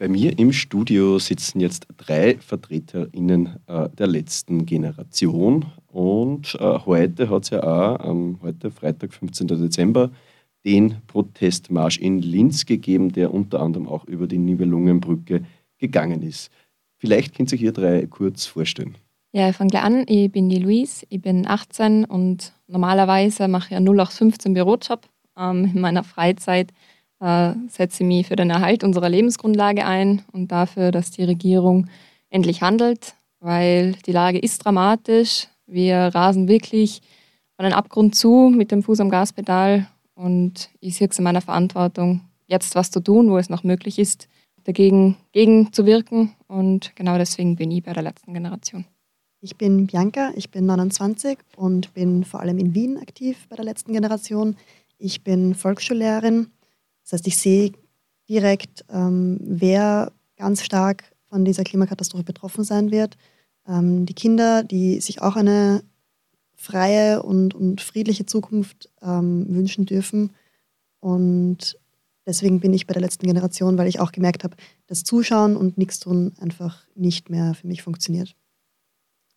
Bei 0.00 0.08
mir 0.08 0.38
im 0.38 0.50
Studio 0.50 1.18
sitzen 1.18 1.60
jetzt 1.60 1.86
drei 1.98 2.38
VertreterInnen 2.38 3.56
äh, 3.66 3.90
der 3.90 4.06
letzten 4.06 4.64
Generation. 4.64 5.66
Und 5.88 6.54
äh, 6.58 6.78
heute 6.86 7.28
hat 7.28 7.42
es 7.42 7.50
ja 7.50 7.62
auch, 7.62 8.08
ähm, 8.08 8.38
heute 8.40 8.70
Freitag, 8.70 9.12
15. 9.12 9.48
Dezember, 9.48 10.10
den 10.64 11.02
Protestmarsch 11.06 11.98
in 11.98 12.22
Linz 12.22 12.64
gegeben, 12.64 13.12
der 13.12 13.34
unter 13.34 13.60
anderem 13.60 13.86
auch 13.88 14.06
über 14.06 14.26
die 14.26 14.38
Nibelungenbrücke 14.38 15.44
gegangen 15.76 16.22
ist. 16.22 16.50
Vielleicht 16.96 17.36
könnt 17.36 17.52
ihr 17.52 17.60
ihr 17.60 17.72
drei 17.72 18.06
kurz 18.06 18.46
vorstellen. 18.46 18.94
Ja, 19.32 19.50
ich 19.50 19.56
fange 19.56 19.68
gleich 19.68 19.84
an. 19.84 20.04
Ich 20.08 20.32
bin 20.32 20.48
die 20.48 20.60
Luise, 20.60 21.04
ich 21.10 21.20
bin 21.20 21.46
18 21.46 22.06
und 22.06 22.54
normalerweise 22.68 23.48
mache 23.48 23.66
ich 23.72 23.76
einen 23.76 23.86
0815 23.86 24.54
Bürojob. 24.54 25.06
Ähm, 25.36 25.72
in 25.74 25.80
meiner 25.82 26.04
Freizeit 26.04 26.72
äh, 27.20 27.52
setze 27.68 28.02
ich 28.02 28.06
mich 28.06 28.26
für 28.26 28.36
den 28.36 28.50
Erhalt 28.50 28.82
unserer 28.82 29.08
Lebensgrundlage 29.08 29.84
ein 29.84 30.22
und 30.32 30.50
dafür, 30.50 30.90
dass 30.90 31.10
die 31.10 31.24
Regierung 31.24 31.86
endlich 32.30 32.62
handelt, 32.62 33.14
weil 33.40 33.92
die 34.06 34.12
Lage 34.12 34.38
ist 34.38 34.64
dramatisch. 34.64 35.48
Wir 35.66 35.96
rasen 36.14 36.48
wirklich 36.48 37.00
von 37.56 37.66
einem 37.66 37.74
Abgrund 37.74 38.14
zu 38.14 38.52
mit 38.54 38.70
dem 38.72 38.82
Fuß 38.82 39.00
am 39.00 39.10
Gaspedal 39.10 39.86
und 40.14 40.70
ich 40.80 40.96
sehe 40.96 41.08
es 41.08 41.18
in 41.18 41.24
meiner 41.24 41.40
Verantwortung, 41.40 42.22
jetzt 42.46 42.74
was 42.74 42.90
zu 42.90 43.00
tun, 43.00 43.30
wo 43.30 43.38
es 43.38 43.50
noch 43.50 43.64
möglich 43.64 43.98
ist, 43.98 44.28
dagegen 44.64 45.16
gegen 45.32 45.72
zu 45.72 45.86
wirken 45.86 46.34
und 46.48 46.94
genau 46.96 47.18
deswegen 47.18 47.56
bin 47.56 47.70
ich 47.70 47.82
bei 47.82 47.92
der 47.92 48.02
letzten 48.02 48.34
Generation. 48.34 48.84
Ich 49.42 49.56
bin 49.56 49.86
Bianca, 49.86 50.32
ich 50.36 50.50
bin 50.50 50.66
29 50.66 51.38
und 51.56 51.94
bin 51.94 52.24
vor 52.24 52.40
allem 52.40 52.58
in 52.58 52.74
Wien 52.74 52.98
aktiv 52.98 53.46
bei 53.48 53.56
der 53.56 53.64
letzten 53.64 53.94
Generation. 53.94 54.56
Ich 54.98 55.24
bin 55.24 55.54
Volksschullehrerin 55.54 56.50
das 57.10 57.18
heißt, 57.18 57.26
ich 57.26 57.38
sehe 57.38 57.72
direkt, 58.28 58.84
ähm, 58.88 59.38
wer 59.40 60.12
ganz 60.36 60.62
stark 60.62 61.04
von 61.28 61.44
dieser 61.44 61.64
Klimakatastrophe 61.64 62.24
betroffen 62.24 62.62
sein 62.62 62.90
wird. 62.92 63.16
Ähm, 63.66 64.06
die 64.06 64.14
Kinder, 64.14 64.62
die 64.62 65.00
sich 65.00 65.20
auch 65.20 65.36
eine 65.36 65.82
freie 66.54 67.22
und, 67.22 67.54
und 67.54 67.80
friedliche 67.80 68.26
Zukunft 68.26 68.90
ähm, 69.02 69.46
wünschen 69.48 69.86
dürfen. 69.86 70.30
Und 71.00 71.78
deswegen 72.26 72.60
bin 72.60 72.72
ich 72.72 72.86
bei 72.86 72.92
der 72.92 73.02
letzten 73.02 73.26
Generation, 73.26 73.76
weil 73.76 73.88
ich 73.88 73.98
auch 73.98 74.12
gemerkt 74.12 74.44
habe, 74.44 74.56
dass 74.86 75.02
Zuschauen 75.02 75.56
und 75.56 75.78
nichts 75.78 75.98
tun 75.98 76.32
einfach 76.40 76.86
nicht 76.94 77.28
mehr 77.28 77.54
für 77.54 77.66
mich 77.66 77.82
funktioniert. 77.82 78.36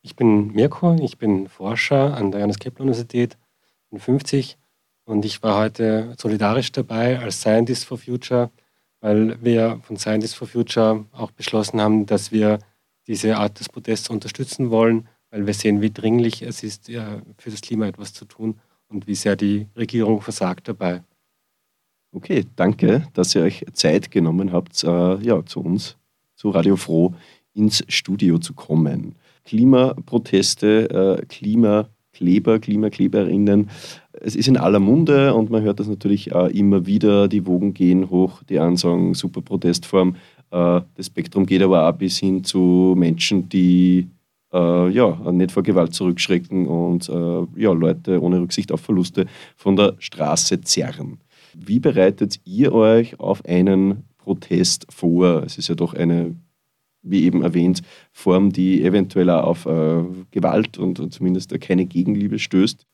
Ich 0.01 0.15
bin 0.15 0.47
Mirko, 0.47 0.95
ich 1.01 1.17
bin 1.17 1.47
Forscher 1.47 2.15
an 2.15 2.31
der 2.31 2.41
Johannes 2.41 2.59
Kepler 2.59 2.81
Universität, 2.81 3.37
bin 3.89 3.99
50 3.99 4.57
und 5.05 5.25
ich 5.25 5.43
war 5.43 5.57
heute 5.57 6.15
solidarisch 6.19 6.71
dabei 6.71 7.19
als 7.19 7.41
Scientist 7.41 7.85
for 7.85 7.97
Future, 7.97 8.51
weil 9.01 9.37
wir 9.43 9.79
von 9.83 9.97
Scientists 9.97 10.35
for 10.35 10.47
Future 10.47 11.05
auch 11.11 11.31
beschlossen 11.31 11.81
haben, 11.81 12.05
dass 12.05 12.31
wir 12.31 12.59
diese 13.07 13.37
Art 13.37 13.59
des 13.59 13.69
Protests 13.69 14.09
unterstützen 14.09 14.69
wollen, 14.69 15.07
weil 15.29 15.45
wir 15.45 15.53
sehen, 15.53 15.81
wie 15.81 15.91
dringlich 15.91 16.41
es 16.41 16.63
ist, 16.63 16.85
für 16.85 17.49
das 17.49 17.61
Klima 17.61 17.87
etwas 17.87 18.13
zu 18.13 18.25
tun 18.25 18.59
und 18.87 19.07
wie 19.07 19.15
sehr 19.15 19.35
die 19.35 19.67
Regierung 19.75 20.21
versagt 20.21 20.67
dabei. 20.67 21.03
Okay, 22.13 22.45
danke, 22.55 23.07
dass 23.13 23.33
ihr 23.35 23.41
euch 23.41 23.65
Zeit 23.73 24.11
genommen 24.11 24.51
habt, 24.53 24.83
äh, 24.83 25.15
ja, 25.17 25.43
zu 25.43 25.61
uns, 25.61 25.97
zu 26.35 26.51
Radio 26.51 26.75
Froh, 26.75 27.15
ins 27.53 27.83
Studio 27.87 28.37
zu 28.37 28.53
kommen. 28.53 29.15
Klimaproteste, 29.45 31.19
äh, 31.19 31.25
Klimakleber, 32.13 32.59
Klimakleberinnen, 32.59 33.69
es 34.13 34.35
ist 34.35 34.47
in 34.47 34.57
aller 34.57 34.79
Munde 34.79 35.33
und 35.33 35.49
man 35.49 35.63
hört 35.63 35.79
das 35.79 35.87
natürlich 35.87 36.27
immer 36.31 36.85
wieder. 36.85 37.27
Die 37.27 37.45
Wogen 37.45 37.73
gehen 37.73 38.09
hoch, 38.09 38.43
die 38.43 38.59
einen 38.59 38.77
sagen 38.77 39.15
super 39.15 39.41
Protestform. 39.41 40.15
Äh, 40.51 40.81
das 40.95 41.07
Spektrum 41.07 41.45
geht 41.45 41.61
aber 41.63 41.89
auch 41.89 41.93
bis 41.93 42.19
hin 42.19 42.43
zu 42.43 42.93
Menschen, 42.95 43.49
die 43.49 44.07
äh, 44.53 44.89
ja, 44.89 45.31
nicht 45.31 45.51
vor 45.51 45.63
Gewalt 45.63 45.93
zurückschrecken 45.93 46.67
und 46.67 47.09
äh, 47.09 47.59
ja, 47.59 47.71
Leute 47.73 48.21
ohne 48.21 48.39
Rücksicht 48.39 48.71
auf 48.71 48.81
Verluste 48.81 49.25
von 49.57 49.75
der 49.75 49.95
Straße 49.97 50.61
zerren. 50.61 51.19
Wie 51.55 51.79
bereitet 51.79 52.39
ihr 52.45 52.73
euch 52.73 53.19
auf 53.19 53.43
einen 53.45 54.03
Protest 54.19 54.85
vor? 54.89 55.43
Es 55.43 55.57
ist 55.57 55.69
ja 55.69 55.75
doch 55.75 55.93
eine, 55.95 56.35
wie 57.03 57.23
eben 57.23 57.43
erwähnt, 57.43 57.81
Form, 58.11 58.51
die 58.51 58.83
eventuell 58.83 59.29
auf 59.29 59.65
äh, 59.65 60.03
Gewalt 60.31 60.77
und, 60.77 60.99
und 60.99 61.13
zumindest 61.13 61.59
keine 61.61 61.85
Gegenliebe 61.85 62.39
stößt. 62.39 62.85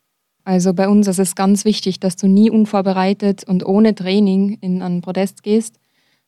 Also 0.43 0.73
bei 0.73 0.89
uns 0.89 1.07
ist 1.07 1.19
es 1.19 1.35
ganz 1.35 1.63
wichtig, 1.63 1.99
dass 1.99 2.15
du 2.15 2.27
nie 2.27 2.49
unvorbereitet 2.49 3.43
und 3.43 3.65
ohne 3.65 3.93
Training 3.93 4.57
in 4.61 4.81
einen 4.81 5.01
Protest 5.01 5.43
gehst, 5.43 5.79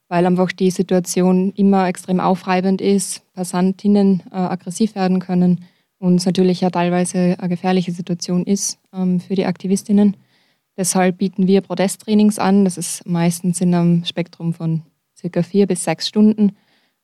weil 0.09 0.25
einfach 0.25 0.51
die 0.51 0.69
Situation 0.69 1.51
immer 1.55 1.87
extrem 1.87 2.19
aufreibend 2.19 2.81
ist, 2.81 3.23
Passantinnen 3.33 4.21
äh, 4.31 4.35
aggressiv 4.35 4.95
werden 4.95 5.19
können 5.19 5.65
und 6.01 6.15
es 6.15 6.25
natürlich 6.25 6.61
ja 6.61 6.71
teilweise 6.71 7.35
eine 7.37 7.49
gefährliche 7.49 7.91
Situation 7.91 8.43
ist 8.43 8.79
ähm, 8.91 9.19
für 9.19 9.35
die 9.35 9.45
Aktivistinnen. 9.45 10.17
Deshalb 10.75 11.19
bieten 11.19 11.45
wir 11.45 11.61
Protesttrainings 11.61 12.39
an. 12.39 12.65
Das 12.65 12.77
ist 12.77 13.05
meistens 13.05 13.61
in 13.61 13.73
einem 13.75 14.03
Spektrum 14.03 14.53
von 14.53 14.81
circa 15.15 15.43
vier 15.43 15.67
bis 15.67 15.83
sechs 15.83 16.07
Stunden. 16.07 16.53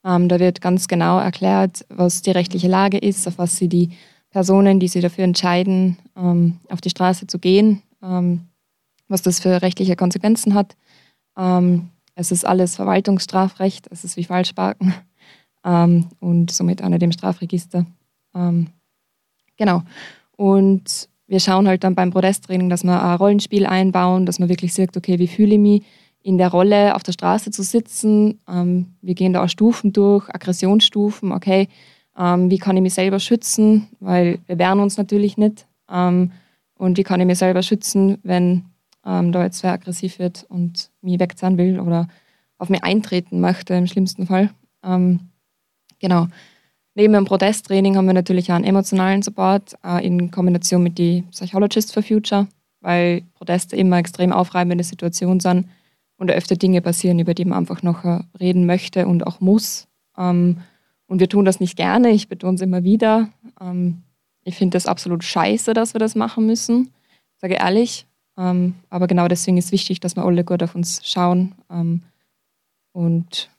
Ähm, 0.08 0.30
da 0.30 0.40
wird 0.40 0.62
ganz 0.62 0.88
genau 0.88 1.20
erklärt, 1.20 1.86
was 1.90 2.22
die 2.22 2.32
rechtliche 2.32 2.70
Lage 2.70 2.98
ist, 2.98 3.28
auf 3.28 3.38
was 3.38 3.58
sie 3.58 3.68
die 3.68 3.90
Personen, 4.30 4.80
die 4.80 4.88
sich 4.88 5.02
dafür 5.02 5.26
entscheiden, 5.26 5.98
ähm, 6.16 6.60
auf 6.70 6.80
die 6.80 6.90
Straße 6.90 7.28
zu 7.28 7.40
gehen, 7.40 7.82
ähm, 8.02 8.48
was 9.10 9.22
das 9.22 9.42
für 9.42 9.62
rechtliche 9.62 9.98
Konsequenzen 9.98 10.54
hat. 10.54 10.78
Ähm, 11.38 11.90
es 12.16 12.32
ist 12.32 12.46
alles 12.46 12.78
Verwaltungsstrafrecht, 12.78 13.88
es 13.92 14.06
ist 14.06 14.16
wie 14.16 14.24
Falschparken 14.24 14.94
ähm, 15.66 16.08
und 16.22 16.52
somit 16.52 16.82
auch 16.82 16.90
nicht 16.90 17.04
im 17.04 17.12
Strafregister. 17.12 17.86
Genau. 19.58 19.82
Und 20.36 21.10
wir 21.26 21.40
schauen 21.40 21.68
halt 21.68 21.84
dann 21.84 21.96
beim 21.96 22.12
Protesttraining, 22.12 22.70
dass 22.70 22.84
wir 22.84 23.02
ein 23.02 23.18
Rollenspiel 23.18 23.66
einbauen, 23.66 24.28
dass 24.28 24.38
man 24.38 24.48
wirklich 24.48 24.76
sagt, 24.76 24.96
okay, 24.96 25.18
wie 25.18 25.28
fühle 25.28 25.56
ich 25.56 25.60
mich 25.60 25.84
in 26.28 26.38
der 26.38 26.50
Rolle 26.50 26.94
auf 26.94 27.04
der 27.04 27.14
Straße 27.14 27.52
zu 27.52 27.64
sitzen. 27.64 28.42
Ähm, 28.50 28.96
wir 29.02 29.16
gehen 29.16 29.32
da 29.32 29.46
auch 29.46 29.48
Stufen 29.48 29.94
durch, 29.94 30.28
Aggressionsstufen, 30.28 31.32
okay, 31.32 31.70
ähm, 32.18 32.52
wie 32.52 32.58
kann 32.58 32.76
ich 32.76 32.84
mich 32.84 32.96
selber 32.96 33.22
schützen, 33.22 33.88
weil 34.02 34.40
wir 34.46 34.60
wehren 34.60 34.82
uns 34.82 34.98
natürlich 34.98 35.38
nicht. 35.38 35.68
Ähm, 35.90 36.34
und 36.76 36.98
wie 36.98 37.04
kann 37.04 37.22
ich 37.22 37.26
mich 37.26 37.38
selber 37.38 37.64
schützen, 37.64 38.18
wenn 38.24 38.66
ähm, 39.06 39.32
da 39.32 39.42
jetzt 39.42 39.64
wer 39.64 39.72
aggressiv 39.72 40.20
wird 40.20 40.46
und 40.50 40.92
mich 41.02 41.18
wegzahlen 41.18 41.58
will 41.58 41.80
oder 41.80 42.10
auf 42.58 42.68
mich 42.68 42.84
eintreten 42.84 43.40
möchte, 43.40 43.76
im 43.76 43.88
schlimmsten 43.88 44.28
Fall. 44.28 44.50
Ähm, 44.84 45.30
genau. 46.00 46.28
Neben 46.94 47.14
dem 47.14 47.24
Protesttraining 47.24 47.96
haben 47.96 48.06
wir 48.06 48.14
natürlich 48.14 48.52
auch 48.52 48.56
einen 48.56 48.66
emotionalen 48.66 49.22
Support 49.22 49.76
äh, 49.86 50.06
in 50.06 50.30
Kombination 50.30 50.84
mit 50.84 50.98
die 50.98 51.22
Psychologists 51.32 51.94
for 51.94 52.04
Future, 52.04 52.48
weil 52.82 53.22
Proteste 53.36 53.78
immer 53.78 53.98
extrem 53.98 54.34
aufreibende 54.34 54.84
Situationen 54.84 55.40
sind 55.40 55.68
und 56.18 56.32
öfter 56.32 56.56
Dinge 56.56 56.82
passieren, 56.82 57.20
über 57.20 57.34
die 57.34 57.46
man 57.46 57.60
einfach 57.60 57.84
noch 57.84 58.04
reden 58.40 58.66
möchte 58.66 59.08
und 59.08 59.26
auch 59.26 59.40
muss. 59.40 59.88
Ähm, 60.18 60.58
und 61.06 61.20
wir 61.20 61.30
tun 61.30 61.46
das 61.46 61.60
nicht 61.60 61.78
gerne, 61.78 62.10
ich 62.10 62.28
betone 62.28 62.56
es 62.56 62.62
immer 62.62 62.84
wieder. 62.84 63.30
Ähm, 63.62 64.04
ich 64.44 64.56
finde 64.56 64.76
das 64.76 64.88
absolut 64.88 65.24
scheiße, 65.24 65.74
dass 65.74 65.94
wir 65.94 66.00
das 66.00 66.16
machen 66.16 66.46
müssen, 66.46 66.92
sage 67.38 67.56
ehrlich. 67.56 68.06
Ähm, 68.38 68.76
aber 68.90 69.08
genau 69.08 69.28
deswegen 69.28 69.58
ist 69.58 69.72
wichtig, 69.72 70.00
dass 70.00 70.16
wir 70.16 70.24
alle 70.24 70.44
gut 70.44 70.64
auf 70.64 70.76
uns 70.76 71.02
schauen. 71.04 71.56
Und 72.92 73.50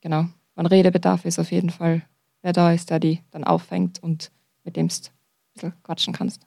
genau, 0.00 0.26
mein 0.54 0.66
Redebedarf 0.66 1.24
ist 1.24 1.38
auf 1.38 1.50
jeden 1.50 1.70
Fall, 1.70 2.02
wer 2.42 2.52
da 2.52 2.72
ist, 2.72 2.90
der 2.90 3.00
die 3.00 3.20
dann 3.30 3.44
auffängt 3.44 4.02
und 4.02 4.30
mit 4.64 4.76
dem 4.76 4.88
du 4.88 4.94
ein 4.94 5.54
bisschen 5.54 5.72
quatschen 5.82 6.12
kannst. 6.12 6.46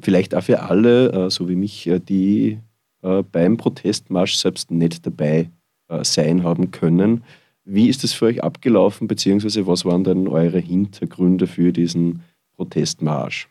Vielleicht 0.00 0.34
auch 0.34 0.42
für 0.42 0.62
alle, 0.62 1.26
äh, 1.26 1.30
so 1.30 1.48
wie 1.48 1.56
mich, 1.56 1.86
äh, 1.86 1.98
die 1.98 2.58
äh, 3.04 3.22
beim 3.22 3.58
Protestmarsch 3.58 4.36
selbst 4.36 4.70
nicht 4.70 5.04
dabei 5.06 5.50
äh, 5.88 6.02
sein 6.04 6.42
haben 6.42 6.70
können. 6.70 7.22
Wie 7.64 7.88
ist 7.88 8.02
das 8.02 8.12
für 8.12 8.24
euch 8.26 8.42
abgelaufen, 8.42 9.08
beziehungsweise 9.08 9.66
was 9.66 9.84
waren 9.84 10.04
denn 10.04 10.26
eure 10.26 10.58
Hintergründe 10.58 11.46
für 11.46 11.72
diesen 11.72 12.22
Protestmarsch? 12.56 13.48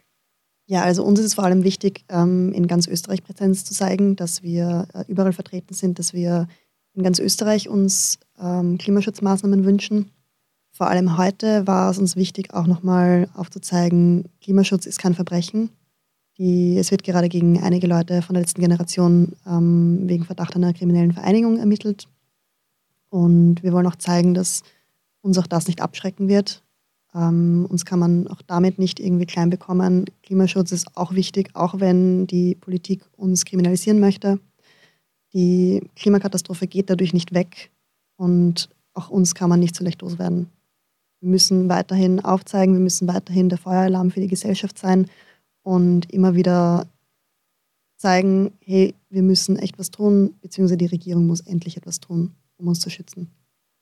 Ja, 0.66 0.82
also 0.82 1.04
uns 1.04 1.20
ist 1.20 1.26
es 1.28 1.34
vor 1.36 1.44
allem 1.44 1.64
wichtig, 1.64 2.04
ähm, 2.10 2.52
in 2.54 2.66
ganz 2.66 2.88
Österreich 2.88 3.24
Präsenz 3.24 3.64
zu 3.64 3.76
zeigen, 3.76 4.16
dass 4.16 4.42
wir 4.42 4.88
äh, 4.94 5.04
überall 5.08 5.34
vertreten 5.34 5.76
sind, 5.76 6.00
dass 6.00 6.14
wir 6.14 6.48
in 6.96 7.04
ganz 7.04 7.20
Österreich 7.20 7.70
uns 7.70 8.18
ähm, 8.40 8.80
Klimaschutzmaßnahmen 8.80 9.66
wünschen. 9.66 10.10
Vor 10.72 10.88
allem 10.88 11.18
heute 11.18 11.68
war 11.68 11.92
es 11.92 12.00
uns 12.00 12.16
wichtig, 12.16 12.54
auch 12.56 12.66
nochmal 12.66 13.30
aufzuzeigen, 13.36 14.30
Klimaschutz 14.42 14.88
ist 14.88 14.98
kein 14.98 15.14
Verbrechen. 15.14 15.70
Die, 16.38 16.78
es 16.78 16.90
wird 16.90 17.04
gerade 17.04 17.30
gegen 17.30 17.62
einige 17.62 17.88
Leute 17.88 18.22
von 18.22 18.34
der 18.34 18.42
letzten 18.42 18.62
Generation 18.62 19.34
ähm, 19.46 20.00
wegen 20.04 20.26
Verdacht 20.26 20.56
einer 20.56 20.74
kriminellen 20.74 21.14
Vereinigung 21.14 21.60
ermittelt. 21.60 22.08
Und 23.10 23.62
wir 23.62 23.72
wollen 23.74 23.86
auch 23.86 23.98
zeigen, 23.98 24.34
dass 24.34 24.64
uns 25.22 25.38
auch 25.38 25.46
das 25.46 25.68
nicht 25.68 25.82
abschrecken 25.82 26.28
wird. 26.28 26.64
Ähm, 27.14 27.68
uns 27.70 27.86
kann 27.86 28.00
man 28.00 28.28
auch 28.28 28.42
damit 28.42 28.80
nicht 28.80 29.00
irgendwie 29.00 29.28
klein 29.28 29.52
bekommen. 29.52 30.06
Klimaschutz 30.24 30.72
ist 30.72 30.98
auch 30.98 31.14
wichtig, 31.14 31.52
auch 31.54 31.80
wenn 31.80 32.26
die 32.26 32.56
Politik 32.56 33.04
uns 33.16 33.46
kriminalisieren 33.46 34.00
möchte. 34.00 34.40
Die 35.34 35.82
Klimakatastrophe 35.96 36.66
geht 36.66 36.90
dadurch 36.90 37.14
nicht 37.14 37.36
weg. 37.36 37.70
Und 38.16 38.70
auch 38.96 39.10
uns 39.10 39.36
kann 39.36 39.50
man 39.50 39.60
nicht 39.60 39.76
so 39.76 39.84
leicht 39.84 40.02
loswerden. 40.02 40.50
Wir 41.20 41.30
müssen 41.30 41.70
weiterhin 41.70 42.20
aufzeigen, 42.26 42.74
wir 42.74 42.82
müssen 42.82 43.08
weiterhin 43.08 43.50
der 43.50 43.58
Feueralarm 43.60 44.10
für 44.10 44.20
die 44.20 44.28
Gesellschaft 44.28 44.78
sein 44.80 45.08
und 45.64 46.12
immer 46.12 46.36
wieder 46.36 46.88
zeigen, 47.98 48.52
hey, 48.60 48.94
wir 49.10 49.24
müssen 49.24 49.58
echt 49.58 49.80
was 49.80 49.90
tun, 49.90 50.36
beziehungsweise 50.42 50.78
die 50.78 50.88
Regierung 50.88 51.26
muss 51.26 51.42
endlich 51.42 51.78
etwas 51.78 52.00
tun, 52.00 52.36
um 52.58 52.68
uns 52.68 52.82
zu 52.82 52.90
schützen. 52.90 53.32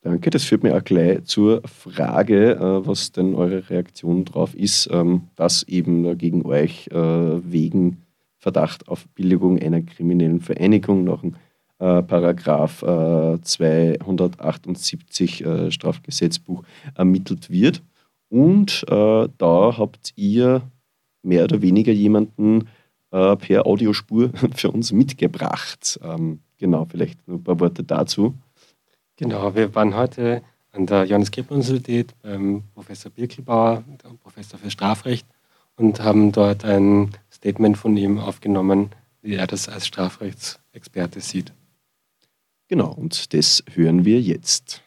Danke, 0.03 0.31
das 0.31 0.43
führt 0.43 0.63
mir 0.63 0.75
auch 0.75 0.83
gleich 0.83 1.25
zur 1.25 1.61
Frage, 1.67 2.55
äh, 2.55 2.87
was 2.87 3.11
denn 3.11 3.35
eure 3.35 3.69
Reaktion 3.69 4.25
darauf 4.25 4.55
ist, 4.55 4.89
ähm, 4.91 5.27
dass 5.35 5.61
eben 5.63 6.17
gegen 6.17 6.43
euch 6.43 6.87
äh, 6.87 6.95
wegen 6.95 8.01
Verdacht 8.37 8.87
auf 8.87 9.07
Billigung 9.09 9.59
einer 9.59 9.83
kriminellen 9.83 10.39
Vereinigung 10.39 11.03
nach 11.03 11.21
dem 11.21 11.35
äh, 11.77 12.01
Paragraph 12.01 12.79
278 12.79 15.45
Strafgesetzbuch 15.69 16.63
ermittelt 16.95 17.51
wird. 17.51 17.83
Und 18.29 18.83
da 18.87 19.75
habt 19.77 20.13
ihr 20.15 20.63
mehr 21.23 21.43
oder 21.43 21.61
weniger 21.61 21.91
jemanden 21.91 22.67
per 23.09 23.65
Audiospur 23.65 24.31
für 24.55 24.71
uns 24.71 24.93
mitgebracht. 24.93 25.99
Ähm, 26.01 26.39
genau, 26.57 26.85
vielleicht 26.85 27.27
nur 27.27 27.37
ein 27.37 27.43
paar 27.43 27.59
Worte 27.59 27.83
dazu. 27.83 28.35
Genau, 29.17 29.53
wir 29.53 29.75
waren 29.75 29.95
heute 29.95 30.41
an 30.71 30.85
der 30.85 31.03
Johannes 31.03 31.31
Kepler 31.31 31.57
Universität 31.57 32.13
beim 32.21 32.63
Professor 32.73 33.11
Birkelbauer, 33.11 33.83
Professor 34.23 34.57
für 34.57 34.71
Strafrecht, 34.71 35.27
und 35.75 36.01
haben 36.01 36.31
dort 36.31 36.63
ein 36.63 37.11
Statement 37.31 37.77
von 37.77 37.97
ihm 37.97 38.19
aufgenommen, 38.19 38.91
wie 39.21 39.35
er 39.35 39.47
das 39.47 39.67
als 39.67 39.87
Strafrechtsexperte 39.87 41.19
sieht. 41.19 41.53
Genau, 42.67 42.93
und 42.93 43.33
das 43.33 43.63
hören 43.73 44.05
wir 44.05 44.21
jetzt. 44.21 44.81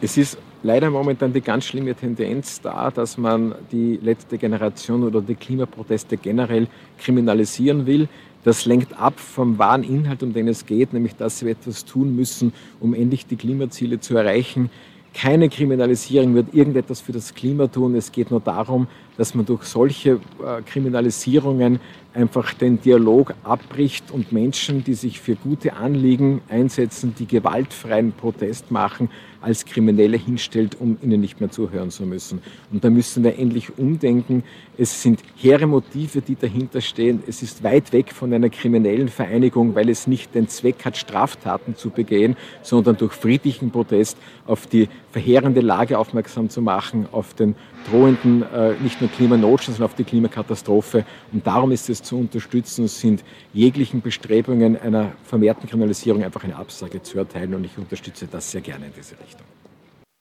Es 0.00 0.16
ist 0.16 0.38
leider 0.62 0.90
momentan 0.90 1.32
die 1.32 1.40
ganz 1.40 1.64
schlimme 1.64 1.94
Tendenz 1.94 2.60
da, 2.60 2.90
dass 2.90 3.18
man 3.18 3.54
die 3.72 3.98
letzte 4.02 4.38
Generation 4.38 5.04
oder 5.04 5.20
die 5.20 5.34
Klimaproteste 5.34 6.16
generell 6.16 6.68
kriminalisieren 6.98 7.86
will. 7.86 8.08
Das 8.44 8.64
lenkt 8.64 8.98
ab 8.98 9.18
vom 9.18 9.58
wahren 9.58 9.82
Inhalt, 9.82 10.22
um 10.22 10.32
den 10.32 10.48
es 10.48 10.66
geht, 10.66 10.92
nämlich 10.92 11.16
dass 11.16 11.44
wir 11.44 11.52
etwas 11.52 11.84
tun 11.84 12.14
müssen, 12.14 12.52
um 12.80 12.94
endlich 12.94 13.26
die 13.26 13.36
Klimaziele 13.36 13.98
zu 13.98 14.16
erreichen. 14.16 14.70
Keine 15.16 15.48
Kriminalisierung 15.48 16.34
wird 16.34 16.52
irgendetwas 16.52 17.00
für 17.00 17.12
das 17.12 17.34
Klima 17.34 17.68
tun. 17.68 17.94
Es 17.94 18.12
geht 18.12 18.30
nur 18.30 18.40
darum, 18.40 18.86
dass 19.16 19.34
man 19.34 19.46
durch 19.46 19.62
solche 19.62 20.10
äh, 20.44 20.60
Kriminalisierungen 20.66 21.80
einfach 22.12 22.52
den 22.52 22.80
Dialog 22.82 23.32
abbricht 23.42 24.10
und 24.10 24.32
Menschen, 24.32 24.84
die 24.84 24.92
sich 24.92 25.18
für 25.20 25.34
gute 25.34 25.72
Anliegen 25.72 26.42
einsetzen, 26.50 27.14
die 27.18 27.26
gewaltfreien 27.26 28.12
Protest 28.12 28.70
machen, 28.70 29.08
als 29.40 29.64
Kriminelle 29.64 30.16
hinstellt, 30.16 30.80
um 30.80 30.96
ihnen 31.02 31.20
nicht 31.20 31.40
mehr 31.40 31.50
zuhören 31.50 31.90
zu 31.90 32.04
müssen. 32.04 32.40
Und 32.72 32.84
da 32.84 32.90
müssen 32.90 33.24
wir 33.24 33.38
endlich 33.38 33.78
umdenken. 33.78 34.42
Es 34.78 35.02
sind 35.02 35.20
hehre 35.36 35.66
Motive, 35.66 36.20
die 36.20 36.36
dahinter 36.36 36.80
stehen. 36.80 37.22
Es 37.26 37.42
ist 37.42 37.62
weit 37.62 37.92
weg 37.92 38.12
von 38.12 38.32
einer 38.32 38.48
kriminellen 38.48 39.08
Vereinigung, 39.08 39.74
weil 39.74 39.88
es 39.88 40.06
nicht 40.06 40.34
den 40.34 40.48
Zweck 40.48 40.84
hat, 40.84 40.96
Straftaten 40.96 41.76
zu 41.76 41.90
begehen, 41.90 42.36
sondern 42.62 42.96
durch 42.96 43.12
friedlichen 43.12 43.70
Protest 43.70 44.16
auf 44.46 44.66
die 44.66 44.88
verheerende 45.12 45.60
Lage 45.60 45.98
aufmerksam 45.98 46.50
zu 46.50 46.60
machen, 46.60 47.06
auf 47.12 47.34
den 47.34 47.54
drohenden 47.90 48.42
äh, 48.52 48.74
nicht 48.82 49.00
nur 49.00 49.10
Klimanotstand, 49.10 49.76
sondern 49.76 49.90
auf 49.90 49.96
die 49.96 50.04
Klimakatastrophe. 50.04 51.04
Und 51.32 51.46
darum 51.46 51.72
ist 51.72 51.88
es 51.88 52.02
zu 52.02 52.18
unterstützen, 52.18 52.88
sind 52.88 53.24
jeglichen 53.52 54.00
Bestrebungen 54.00 54.78
einer 54.78 55.12
vermehrten 55.24 55.68
Kriminalisierung 55.68 56.22
einfach 56.24 56.44
eine 56.44 56.56
Absage 56.56 57.02
zu 57.02 57.18
erteilen. 57.18 57.54
Und 57.54 57.64
ich 57.64 57.78
unterstütze 57.78 58.26
das 58.26 58.50
sehr 58.50 58.60
gerne 58.60 58.86
in 58.86 58.92
diese 58.96 59.12
Richtung. 59.12 59.25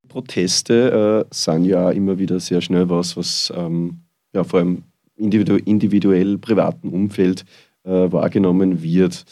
Proteste 0.07 1.25
äh, 1.29 1.35
sind 1.35 1.65
ja 1.65 1.91
immer 1.91 2.17
wieder 2.17 2.39
sehr 2.39 2.61
schnell 2.61 2.89
was, 2.89 3.17
was 3.17 3.51
ähm, 3.55 3.97
ja, 4.33 4.45
vor 4.45 4.59
allem 4.59 4.83
individu 5.17 5.57
individuell 5.57 6.37
privaten 6.37 6.89
Umfeld 6.89 7.43
äh, 7.83 7.89
wahrgenommen 8.11 8.81
wird. 8.81 9.25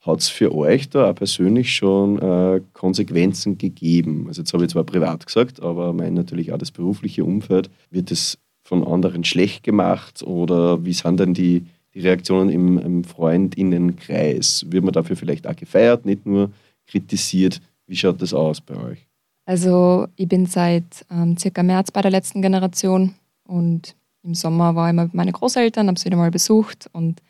Hat 0.00 0.20
es 0.20 0.28
für 0.28 0.54
euch 0.54 0.88
da 0.88 1.10
auch 1.10 1.14
persönlich 1.14 1.74
schon 1.74 2.18
äh, 2.20 2.60
Konsequenzen 2.74 3.58
gegeben? 3.58 4.26
Also 4.28 4.42
jetzt 4.42 4.52
habe 4.52 4.64
ich 4.64 4.70
zwar 4.70 4.84
privat 4.84 5.26
gesagt, 5.26 5.60
aber 5.60 5.92
mein 5.92 6.14
natürlich 6.14 6.52
auch 6.52 6.58
das 6.58 6.70
berufliche 6.70 7.24
Umfeld. 7.24 7.70
Wird 7.90 8.10
es 8.10 8.38
von 8.62 8.86
anderen 8.86 9.24
schlecht 9.24 9.62
gemacht 9.62 10.22
oder 10.22 10.84
wie 10.84 10.92
sind 10.92 11.18
denn 11.18 11.34
die, 11.34 11.64
die 11.94 12.00
Reaktionen 12.00 12.50
im, 12.50 12.78
im 12.78 13.04
Freundinnenkreis? 13.04 14.66
Wird 14.68 14.84
man 14.84 14.92
dafür 14.92 15.16
vielleicht 15.16 15.46
auch 15.46 15.56
gefeiert, 15.56 16.04
nicht 16.04 16.26
nur 16.26 16.50
kritisiert? 16.86 17.60
Wie 17.86 17.96
schaut 17.96 18.20
das 18.20 18.34
aus 18.34 18.60
bei 18.60 18.76
euch? 18.76 19.06
Also 19.46 20.08
ich 20.16 20.28
bin 20.28 20.46
seit 20.46 21.06
ähm, 21.10 21.38
circa 21.38 21.62
März 21.62 21.90
bei 21.90 22.02
der 22.02 22.10
letzten 22.10 22.42
Generation 22.42 23.14
und 23.44 23.96
im 24.22 24.34
Sommer 24.34 24.74
war 24.74 24.88
ich 24.88 24.94
mal 24.94 25.04
mit 25.04 25.14
meinen 25.14 25.32
Großeltern, 25.32 25.86
habe 25.86 25.98
sie 25.98 26.06
wieder 26.06 26.16
mal 26.16 26.32
besucht 26.32 26.90
und 26.92 27.22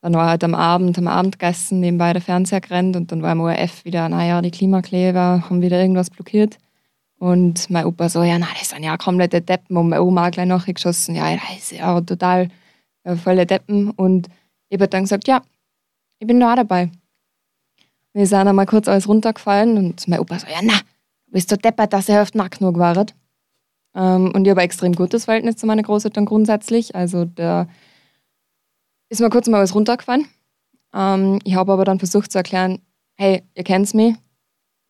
dann 0.00 0.14
war 0.14 0.30
halt 0.30 0.44
am 0.44 0.54
Abend, 0.54 0.96
am 0.96 1.08
Abendessen 1.08 1.80
nebenbei 1.80 2.12
der 2.12 2.22
Fernseher 2.22 2.60
gerannt 2.60 2.96
und 2.96 3.12
dann 3.12 3.22
war 3.22 3.32
im 3.32 3.40
ORF 3.40 3.84
wieder, 3.84 4.08
naja, 4.08 4.40
die 4.40 4.50
Klimakleber 4.50 5.44
haben 5.44 5.60
wieder 5.60 5.80
irgendwas 5.80 6.08
blockiert. 6.08 6.58
Und 7.18 7.68
mein 7.68 7.84
Opa 7.84 8.08
so, 8.08 8.22
ja, 8.22 8.38
nein, 8.38 8.48
das 8.58 8.70
sind 8.70 8.82
ja 8.82 8.96
komplette 8.96 9.42
Deppen. 9.42 9.76
Und 9.76 9.90
meine 9.90 10.02
Oma 10.02 10.30
gleich 10.30 10.46
nachgeschossen, 10.46 11.14
ja, 11.16 11.36
das 11.36 11.42
ist 11.58 11.72
ja 11.72 12.00
total 12.00 12.48
äh, 13.04 13.14
volle 13.14 13.44
Deppen. 13.44 13.90
Und 13.90 14.28
ich 14.70 14.76
habe 14.80 14.88
dann 14.88 15.02
gesagt, 15.02 15.28
ja, 15.28 15.42
ich 16.18 16.26
bin 16.26 16.40
da 16.40 16.52
auch 16.52 16.56
dabei. 16.56 16.90
Wir 18.14 18.26
sind 18.26 18.46
dann 18.46 18.56
mal 18.56 18.64
kurz 18.64 18.88
alles 18.88 19.06
runtergefallen 19.06 19.76
und 19.76 20.08
mein 20.08 20.20
Opa 20.20 20.38
so, 20.38 20.46
ja, 20.46 20.60
na, 20.62 20.80
bist 21.30 21.50
so 21.50 21.56
deppert, 21.56 21.92
dass 21.92 22.08
er 22.08 22.22
oft 22.22 22.34
nackt 22.34 22.58
genug 22.58 22.78
war. 22.78 23.06
Ähm, 23.94 24.32
und 24.34 24.44
ich 24.44 24.50
habe 24.50 24.60
ein 24.60 24.64
extrem 24.64 24.94
gutes 24.94 25.24
Verhältnis 25.24 25.56
zu 25.56 25.66
meinen 25.66 25.82
Großeltern 25.82 26.24
grundsätzlich. 26.24 26.94
Also 26.94 27.24
der 27.24 27.68
ist 29.08 29.20
mir 29.20 29.30
kurz 29.30 29.48
mal 29.48 29.62
was 29.62 29.74
runtergefallen. 29.74 30.26
Ähm, 30.94 31.38
ich 31.44 31.54
habe 31.54 31.72
aber 31.72 31.84
dann 31.84 31.98
versucht 31.98 32.32
zu 32.32 32.38
erklären, 32.38 32.80
hey, 33.16 33.42
ihr 33.54 33.64
kennt 33.64 33.92
mich, 33.94 34.14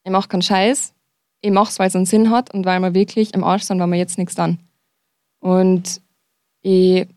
ich 0.05 0.11
mache 0.11 0.29
keinen 0.29 0.43
Scheiß, 0.43 0.95
ich 1.41 1.51
mache 1.51 1.71
es, 1.71 1.79
weil 1.79 1.89
es 1.89 1.97
einen 1.97 2.07
Sinn 2.07 2.31
hat 2.31 2.53
und 2.55 2.65
weil 2.65 2.81
wir 2.81 2.95
wirklich 2.95 3.35
im 3.35 3.45
Arsch 3.45 3.65
sind, 3.65 3.81
weil 3.81 3.89
wir 3.89 3.99
jetzt 3.99 4.19
nichts 4.19 4.35
dann. 4.35 4.59
Und 5.41 6.01
ich 6.63 7.09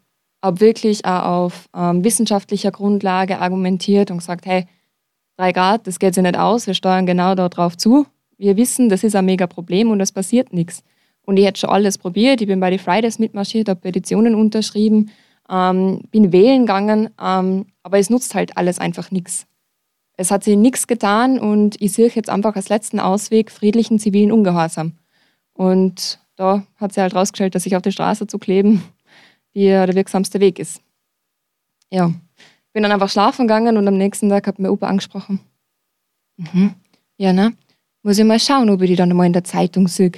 habe 0.44 0.60
wirklich 0.60 1.06
auch 1.06 1.24
auf 1.24 1.70
ähm, 1.76 2.04
wissenschaftlicher 2.04 2.72
Grundlage 2.72 3.40
argumentiert 3.40 4.12
und 4.12 4.18
gesagt, 4.18 4.46
hey, 4.46 4.68
drei 5.38 5.52
Grad, 5.52 5.88
das 5.88 6.00
geht 6.00 6.14
sich 6.16 6.24
nicht 6.24 6.38
aus, 6.38 6.68
wir 6.68 6.74
steuern 6.74 7.06
genau 7.06 7.36
darauf 7.36 7.78
zu. 7.78 8.06
Wir 8.44 8.58
wissen, 8.58 8.90
das 8.90 9.06
ist 9.06 9.16
ein 9.16 9.24
mega 9.24 9.48
Problem 9.48 9.90
und 9.90 10.02
es 10.02 10.12
passiert 10.12 10.52
nichts. 10.52 10.84
Und 11.22 11.38
ich 11.38 11.46
hätte 11.46 11.62
schon 11.62 11.70
alles 11.70 11.98
probiert, 11.98 12.42
ich 12.42 12.48
bin 12.48 12.60
bei 12.60 12.70
den 12.70 12.78
Fridays 12.78 13.18
mitmarschiert, 13.18 13.70
habe 13.70 13.80
Petitionen 13.80 14.36
unterschrieben, 14.36 15.12
ähm, 15.50 16.02
bin 16.12 16.34
wählen 16.34 16.66
gegangen, 16.66 17.10
ähm, 17.22 17.68
aber 17.84 18.00
es 18.00 18.10
nutzt 18.10 18.36
halt 18.36 18.58
alles 18.58 18.80
einfach 18.80 19.12
nichts. 19.12 19.48
Es 20.18 20.30
hat 20.30 20.44
sich 20.44 20.58
nichts 20.58 20.88
getan 20.88 21.40
und 21.40 21.82
ich 21.82 21.94
sehe 21.94 22.12
jetzt 22.14 22.30
einfach 22.30 22.58
als 22.58 22.68
letzten 22.68 23.00
Ausweg 23.00 23.50
friedlichen 23.50 23.98
zivilen 23.98 24.34
Ungehorsam. 24.34 24.92
Und 25.54 26.20
da 26.36 26.68
hat 26.76 26.92
sich 26.92 27.02
halt 27.02 27.16
rausgestellt, 27.16 27.56
dass 27.56 27.64
sich 27.64 27.78
auf 27.78 27.82
der 27.82 27.92
Straße 27.92 28.28
zu 28.28 28.40
kleben 28.40 28.84
die 29.56 29.68
der 29.68 29.96
wirksamste 29.96 30.42
Weg 30.42 30.60
ist. 30.60 30.82
Ja, 31.90 32.12
bin 32.74 32.84
dann 32.84 32.92
einfach 32.92 33.10
schlafen 33.10 33.48
gegangen 33.48 33.78
und 33.78 33.88
am 33.88 33.98
nächsten 33.98 34.28
Tag 34.28 34.48
hat 34.48 34.60
mir 34.60 34.70
Opa 34.70 34.88
angesprochen. 34.88 35.40
Mhm. 36.36 36.74
Ja, 37.16 37.32
ne? 37.32 37.54
Muss 38.04 38.20
ich 38.20 38.26
mal 38.26 38.40
schauen, 38.40 38.70
ob 38.70 38.82
ich 38.82 38.90
die 38.90 38.96
dann 38.96 39.16
mal 39.16 39.26
in 39.26 39.34
der 39.34 39.44
Zeitung 39.44 39.88
sehe. 39.88 40.12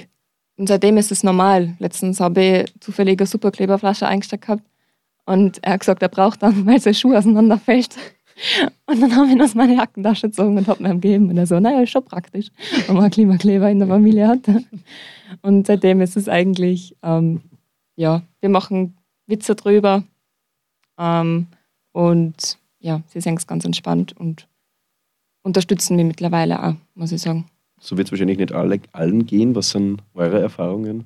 Und 0.56 0.68
seitdem 0.68 0.96
ist 0.96 1.12
es 1.12 1.22
normal. 1.22 1.74
Letztens 1.78 2.20
habe 2.20 2.42
ich 2.42 2.80
zufällig 2.80 3.20
eine 3.20 3.26
Superkleberflasche 3.26 4.06
eingesteckt 4.06 4.46
gehabt 4.46 4.62
und 5.26 5.62
er 5.62 5.74
hat 5.74 5.80
gesagt, 5.80 6.02
er 6.02 6.08
braucht 6.08 6.42
dann, 6.42 6.66
weil 6.66 6.80
sein 6.80 6.94
Schuh 6.94 7.14
auseinanderfällt. 7.14 7.96
Und 8.86 9.00
dann 9.00 9.16
habe 9.16 9.26
ich 9.26 9.32
ihn 9.32 9.42
aus 9.42 9.54
meiner 9.54 9.74
Jackentasche 9.74 10.28
gezogen 10.28 10.58
und 10.58 10.68
habe 10.68 10.82
mir 10.82 10.90
gegeben. 10.90 11.30
Und 11.30 11.38
er 11.38 11.46
so, 11.46 11.58
naja, 11.58 11.80
ist 11.80 11.90
schon 11.90 12.04
praktisch, 12.04 12.48
wenn 12.86 12.96
man 12.96 13.10
Klimakleber 13.10 13.70
in 13.70 13.78
der 13.78 13.88
Familie 13.88 14.28
hat. 14.28 14.40
Und 15.42 15.66
seitdem 15.66 16.00
ist 16.00 16.16
es 16.16 16.28
eigentlich, 16.28 16.94
ähm, 17.02 17.40
ja, 17.96 18.22
wir 18.40 18.50
machen 18.50 18.96
Witze 19.26 19.54
drüber. 19.54 20.04
Ähm, 20.98 21.46
und 21.92 22.58
ja, 22.78 23.00
sie 23.08 23.20
sehen 23.20 23.36
es 23.36 23.46
ganz 23.46 23.64
entspannt 23.64 24.14
und 24.16 24.48
unterstützen 25.42 25.96
mich 25.96 26.04
mittlerweile 26.04 26.62
auch, 26.62 26.74
muss 26.94 27.12
ich 27.12 27.22
sagen. 27.22 27.48
So 27.80 27.96
wird 27.96 28.08
es 28.08 28.12
wahrscheinlich 28.12 28.38
nicht 28.38 28.52
alle, 28.52 28.80
allen 28.92 29.26
gehen. 29.26 29.54
Was 29.54 29.70
sind 29.70 30.02
eure 30.14 30.40
Erfahrungen? 30.40 31.04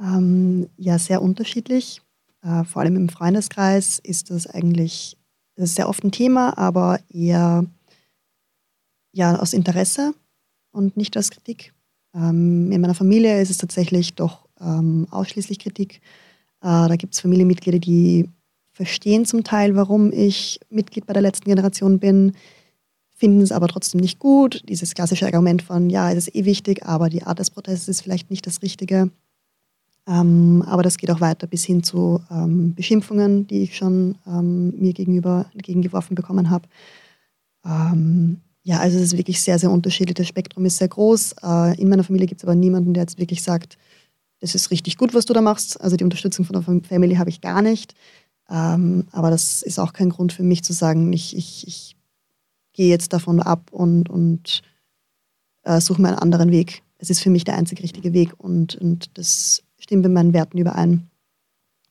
Ähm, 0.00 0.68
ja, 0.76 0.98
sehr 0.98 1.22
unterschiedlich. 1.22 2.00
Äh, 2.42 2.64
vor 2.64 2.82
allem 2.82 2.96
im 2.96 3.08
Freundeskreis 3.08 3.98
ist 3.98 4.30
das 4.30 4.46
eigentlich 4.46 5.16
das 5.56 5.70
ist 5.70 5.76
sehr 5.76 5.88
oft 5.88 6.04
ein 6.04 6.12
Thema, 6.12 6.56
aber 6.58 7.00
eher 7.08 7.64
ja, 9.12 9.36
aus 9.36 9.54
Interesse 9.54 10.14
und 10.70 10.96
nicht 10.98 11.16
als 11.16 11.30
Kritik. 11.30 11.72
Ähm, 12.14 12.70
in 12.70 12.80
meiner 12.80 12.94
Familie 12.94 13.40
ist 13.40 13.50
es 13.50 13.56
tatsächlich 13.56 14.14
doch 14.14 14.46
ähm, 14.60 15.06
ausschließlich 15.10 15.58
Kritik. 15.58 16.02
Äh, 16.60 16.88
da 16.88 16.96
gibt 16.96 17.14
es 17.14 17.20
Familienmitglieder, 17.20 17.78
die 17.78 18.28
verstehen 18.72 19.24
zum 19.24 19.42
Teil, 19.42 19.74
warum 19.74 20.12
ich 20.12 20.60
Mitglied 20.68 21.06
bei 21.06 21.14
der 21.14 21.22
letzten 21.22 21.48
Generation 21.48 21.98
bin. 21.98 22.34
Finden 23.16 23.40
es 23.40 23.50
aber 23.50 23.66
trotzdem 23.66 24.00
nicht 24.00 24.18
gut. 24.18 24.62
Dieses 24.68 24.94
klassische 24.94 25.26
Argument 25.26 25.62
von, 25.62 25.88
ja, 25.90 26.10
es 26.10 26.28
ist 26.28 26.34
eh 26.34 26.44
wichtig, 26.44 26.84
aber 26.84 27.08
die 27.08 27.22
Art 27.22 27.38
des 27.38 27.50
Protestes 27.50 27.88
ist 27.88 28.02
vielleicht 28.02 28.30
nicht 28.30 28.46
das 28.46 28.62
Richtige. 28.62 29.10
Ähm, 30.06 30.62
aber 30.66 30.82
das 30.82 30.98
geht 30.98 31.10
auch 31.10 31.20
weiter 31.20 31.46
bis 31.46 31.64
hin 31.64 31.82
zu 31.82 32.20
ähm, 32.30 32.74
Beschimpfungen, 32.74 33.46
die 33.46 33.62
ich 33.62 33.76
schon 33.76 34.16
ähm, 34.26 34.78
mir 34.78 34.92
gegenüber 34.92 35.46
entgegengeworfen 35.54 36.14
bekommen 36.14 36.50
habe. 36.50 36.68
Ähm, 37.64 38.42
ja, 38.62 38.78
also 38.78 38.98
es 38.98 39.04
ist 39.04 39.16
wirklich 39.16 39.40
sehr, 39.40 39.58
sehr 39.58 39.70
unterschiedlich. 39.70 40.14
Das 40.14 40.28
Spektrum 40.28 40.66
ist 40.66 40.76
sehr 40.76 40.88
groß. 40.88 41.36
Äh, 41.42 41.80
in 41.80 41.88
meiner 41.88 42.04
Familie 42.04 42.26
gibt 42.26 42.40
es 42.40 42.44
aber 42.44 42.54
niemanden, 42.54 42.94
der 42.94 43.04
jetzt 43.04 43.18
wirklich 43.18 43.42
sagt, 43.42 43.78
das 44.40 44.54
ist 44.54 44.70
richtig 44.70 44.98
gut, 44.98 45.14
was 45.14 45.24
du 45.24 45.32
da 45.32 45.40
machst. 45.40 45.80
Also 45.80 45.96
die 45.96 46.04
Unterstützung 46.04 46.44
von 46.44 46.62
der 46.62 46.82
Family 46.82 47.14
habe 47.14 47.30
ich 47.30 47.40
gar 47.40 47.62
nicht. 47.62 47.94
Ähm, 48.50 49.06
aber 49.10 49.30
das 49.30 49.62
ist 49.62 49.78
auch 49.80 49.92
kein 49.92 50.10
Grund 50.10 50.32
für 50.32 50.42
mich 50.42 50.62
zu 50.62 50.72
sagen, 50.72 51.12
ich, 51.12 51.36
ich, 51.36 51.66
ich 51.66 51.95
gehe 52.76 52.88
jetzt 52.88 53.12
davon 53.12 53.40
ab 53.40 53.70
und, 53.72 54.08
und 54.08 54.62
äh, 55.64 55.80
suche 55.80 56.00
mir 56.00 56.08
einen 56.08 56.18
anderen 56.18 56.52
Weg. 56.52 56.82
Es 56.98 57.10
ist 57.10 57.20
für 57.20 57.30
mich 57.30 57.44
der 57.44 57.56
einzig 57.56 57.82
richtige 57.82 58.12
Weg 58.12 58.32
und, 58.38 58.76
und 58.76 59.18
das 59.18 59.62
stimmt 59.78 60.04
mit 60.04 60.12
meinen 60.12 60.32
Werten 60.32 60.58
überein. 60.58 61.10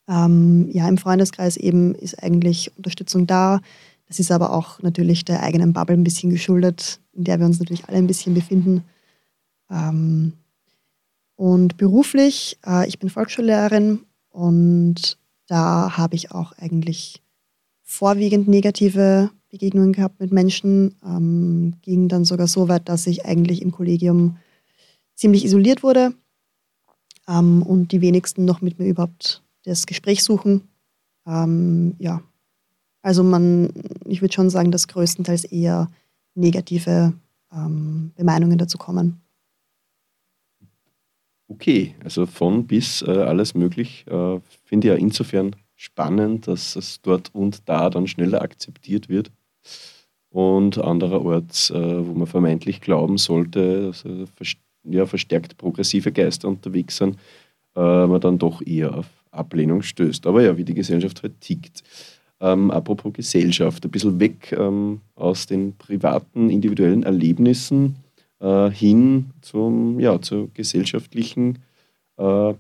Ähm, 0.07 0.69
ja, 0.71 0.87
im 0.87 0.97
Freundeskreis 0.97 1.57
eben 1.57 1.95
ist 1.95 2.21
eigentlich 2.23 2.71
Unterstützung 2.77 3.27
da. 3.27 3.59
Das 4.07 4.19
ist 4.19 4.31
aber 4.31 4.53
auch 4.53 4.81
natürlich 4.81 5.25
der 5.25 5.41
eigenen 5.41 5.73
Bubble 5.73 5.97
ein 5.97 6.03
bisschen 6.03 6.29
geschuldet, 6.29 6.99
in 7.13 7.23
der 7.23 7.39
wir 7.39 7.45
uns 7.45 7.59
natürlich 7.59 7.87
alle 7.87 7.97
ein 7.97 8.07
bisschen 8.07 8.35
befinden. 8.35 8.83
Ähm, 9.69 10.33
und 11.35 11.77
beruflich, 11.77 12.57
äh, 12.65 12.87
ich 12.87 12.99
bin 12.99 13.09
Volksschullehrerin 13.09 14.01
und 14.29 15.17
da 15.47 15.97
habe 15.97 16.15
ich 16.15 16.31
auch 16.31 16.53
eigentlich 16.53 17.21
vorwiegend 17.83 18.47
negative 18.47 19.31
Begegnungen 19.55 19.93
gehabt 19.93 20.19
mit 20.19 20.33
Menschen. 20.33 20.95
Ähm, 21.05 21.75
ging 21.81 22.09
dann 22.09 22.25
sogar 22.25 22.47
so 22.47 22.67
weit, 22.67 22.89
dass 22.89 23.07
ich 23.07 23.25
eigentlich 23.25 23.62
im 23.62 23.71
Kollegium 23.71 24.35
ziemlich 25.15 25.45
isoliert 25.45 25.81
wurde 25.81 26.13
ähm, 27.25 27.63
und 27.63 27.93
die 27.93 28.01
wenigsten 28.01 28.43
noch 28.43 28.59
mit 28.62 28.79
mir 28.79 28.88
überhaupt 28.88 29.43
das 29.63 29.85
Gespräch 29.85 30.24
suchen. 30.24 30.67
Ähm, 31.25 31.95
ja, 32.00 32.21
also 33.01 33.24
man, 33.24 33.69
ich 34.03 34.21
würde 34.21 34.33
schon 34.33 34.50
sagen, 34.50 34.71
dass 34.71 34.89
größtenteils 34.89 35.45
eher 35.45 35.89
negative 36.33 37.13
ähm, 37.53 38.12
Bemeinungen 38.17 38.57
dazu 38.57 38.77
kommen. 38.77 39.21
Okay, 41.47 41.95
also 42.03 42.25
von 42.25 42.67
bis 42.67 43.03
äh, 43.03 43.12
alles 43.12 43.53
möglich. 43.53 44.05
Äh, 44.07 44.41
Finde 44.65 44.88
ich 44.88 44.93
ja 44.93 45.00
insofern 45.00 45.55
spannend, 45.75 46.47
dass 46.47 46.75
es 46.75 47.01
dort 47.01 47.33
und 47.33 47.69
da 47.69 47.89
dann 47.89 48.07
schneller 48.07 48.41
akzeptiert 48.41 49.07
wird. 49.07 49.31
Und 50.29 50.77
andererorts, 50.77 51.69
äh, 51.69 52.07
wo 52.07 52.13
man 52.13 52.27
vermeintlich 52.27 52.81
glauben 52.81 53.17
sollte, 53.17 53.93
also 53.93 54.25
ja, 54.84 55.05
verstärkt 55.05 55.57
progressive 55.57 56.12
Geister 56.12 56.48
unterwegs 56.48 56.98
sind, 56.98 57.17
äh, 57.75 58.07
man 58.07 58.19
dann 58.19 58.38
doch 58.38 58.62
eher 58.65 58.98
auf 58.98 59.07
Ablehnung 59.31 59.81
stößt. 59.81 60.27
Aber 60.27 60.41
ja, 60.41 60.57
wie 60.57 60.63
die 60.63 60.74
Gesellschaft 60.74 61.24
halt 61.24 61.39
tickt. 61.41 61.84
Ähm, 62.41 62.69
apropos 62.72 63.13
Gesellschaft, 63.13 63.86
ein 63.86 63.91
bisschen 63.91 64.19
weg 64.19 64.53
ähm, 64.57 65.01
aus 65.15 65.48
den 65.48 65.75
privaten, 65.77 66.50
individuellen 66.50 67.03
Erlebnissen 67.03 67.95
äh, 68.39 68.69
hin 68.69 69.31
zum, 69.41 70.00
ja, 70.00 70.19
zur 70.22 70.50
gesellschaftlichen 70.53 71.60
äh, 72.17 72.53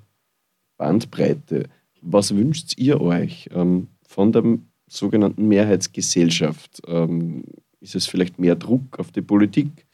Bandbreite. 0.77 1.67
Was 2.01 2.35
wünscht 2.35 2.77
ihr 2.77 3.01
euch 3.01 3.49
ähm, 3.53 3.87
von 4.07 4.31
der 4.31 4.43
sogenannten 4.87 5.47
Mehrheitsgesellschaft? 5.47 6.81
Ähm, 6.87 7.43
ist 7.79 7.95
es 7.95 8.07
vielleicht 8.07 8.39
mehr 8.39 8.55
Druck 8.55 8.99
auf 8.99 9.11
die 9.11 9.21
Politik? 9.21 9.85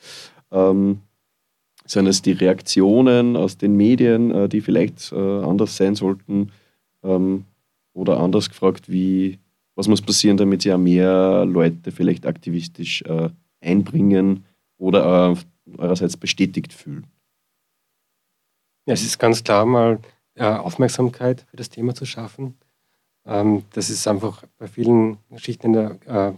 Ähm, 0.52 1.02
sind 1.86 2.08
es 2.08 2.22
die 2.22 2.32
Reaktionen 2.32 3.36
aus 3.36 3.58
den 3.58 3.76
Medien, 3.76 4.32
äh, 4.32 4.50
die 4.50 4.62
vielleicht 4.62 5.12
äh, 5.12 5.16
anders 5.16 5.76
sein 5.76 5.96
sollten? 5.96 6.52
Ähm, 7.04 7.46
oder 7.94 8.20
anders 8.20 8.50
gefragt, 8.50 8.90
wie, 8.90 9.40
was 9.76 9.90
muss 9.90 10.02
passieren, 10.02 10.38
damit 10.38 10.62
sich 10.62 10.72
auch 10.72 10.78
mehr 10.78 11.46
Leute 11.46 11.92
vielleicht 11.92 12.26
aktivistisch 12.26 13.02
äh, 13.02 13.30
einbringen 13.60 14.46
oder 14.78 15.36
eurerseits 15.78 16.16
bestätigt 16.16 16.72
fühlen? 16.72 17.06
Ja, 18.86 18.94
es 18.94 19.04
ist 19.04 19.20
ganz 19.20 19.44
klar 19.44 19.66
mal 19.66 20.00
Aufmerksamkeit 20.38 21.46
für 21.52 21.58
das 21.58 21.70
Thema 21.70 21.94
zu 21.94 22.06
schaffen. 22.06 22.56
Ähm, 23.26 23.64
das 23.74 23.90
ist 23.90 24.08
einfach 24.08 24.44
bei 24.58 24.68
vielen 24.68 25.18
Schichten 25.36 25.68
in 25.68 25.74
der 25.74 25.98
äh, 26.06 26.34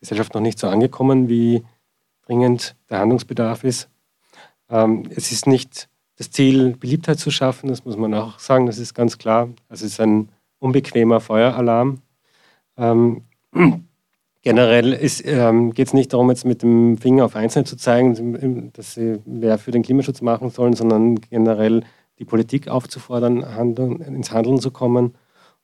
Gesellschaft 0.00 0.34
noch 0.34 0.40
nicht 0.40 0.58
so 0.58 0.68
angekommen, 0.68 1.28
wie 1.28 1.64
dringend 2.26 2.76
der 2.90 2.98
Handlungsbedarf 2.98 3.64
ist. 3.64 3.88
Ähm, 4.68 5.04
es 5.14 5.32
ist 5.32 5.46
nicht 5.46 5.88
das 6.16 6.30
Ziel, 6.30 6.76
Beliebtheit 6.76 7.18
zu 7.18 7.30
schaffen, 7.30 7.68
das 7.68 7.84
muss 7.84 7.96
man 7.96 8.14
auch 8.14 8.38
sagen, 8.38 8.66
das 8.66 8.78
ist 8.78 8.94
ganz 8.94 9.18
klar. 9.18 9.48
Es 9.68 9.82
ist 9.82 10.00
ein 10.00 10.30
unbequemer 10.58 11.20
Feueralarm. 11.20 12.00
Ähm, 12.76 13.22
generell 14.42 14.98
ähm, 15.24 15.72
geht 15.72 15.88
es 15.88 15.94
nicht 15.94 16.12
darum, 16.12 16.30
jetzt 16.30 16.44
mit 16.44 16.62
dem 16.62 16.96
Finger 16.98 17.26
auf 17.26 17.36
Einzelne 17.36 17.64
zu 17.64 17.76
zeigen, 17.76 18.72
dass 18.72 18.94
sie 18.94 19.20
wer 19.26 19.58
für 19.58 19.70
den 19.70 19.82
Klimaschutz 19.82 20.22
machen 20.22 20.50
sollen, 20.50 20.72
sondern 20.72 21.16
generell 21.16 21.84
die 22.18 22.24
Politik 22.24 22.68
aufzufordern, 22.68 23.54
handeln, 23.54 24.00
ins 24.00 24.30
Handeln 24.30 24.58
zu 24.58 24.70
kommen 24.70 25.14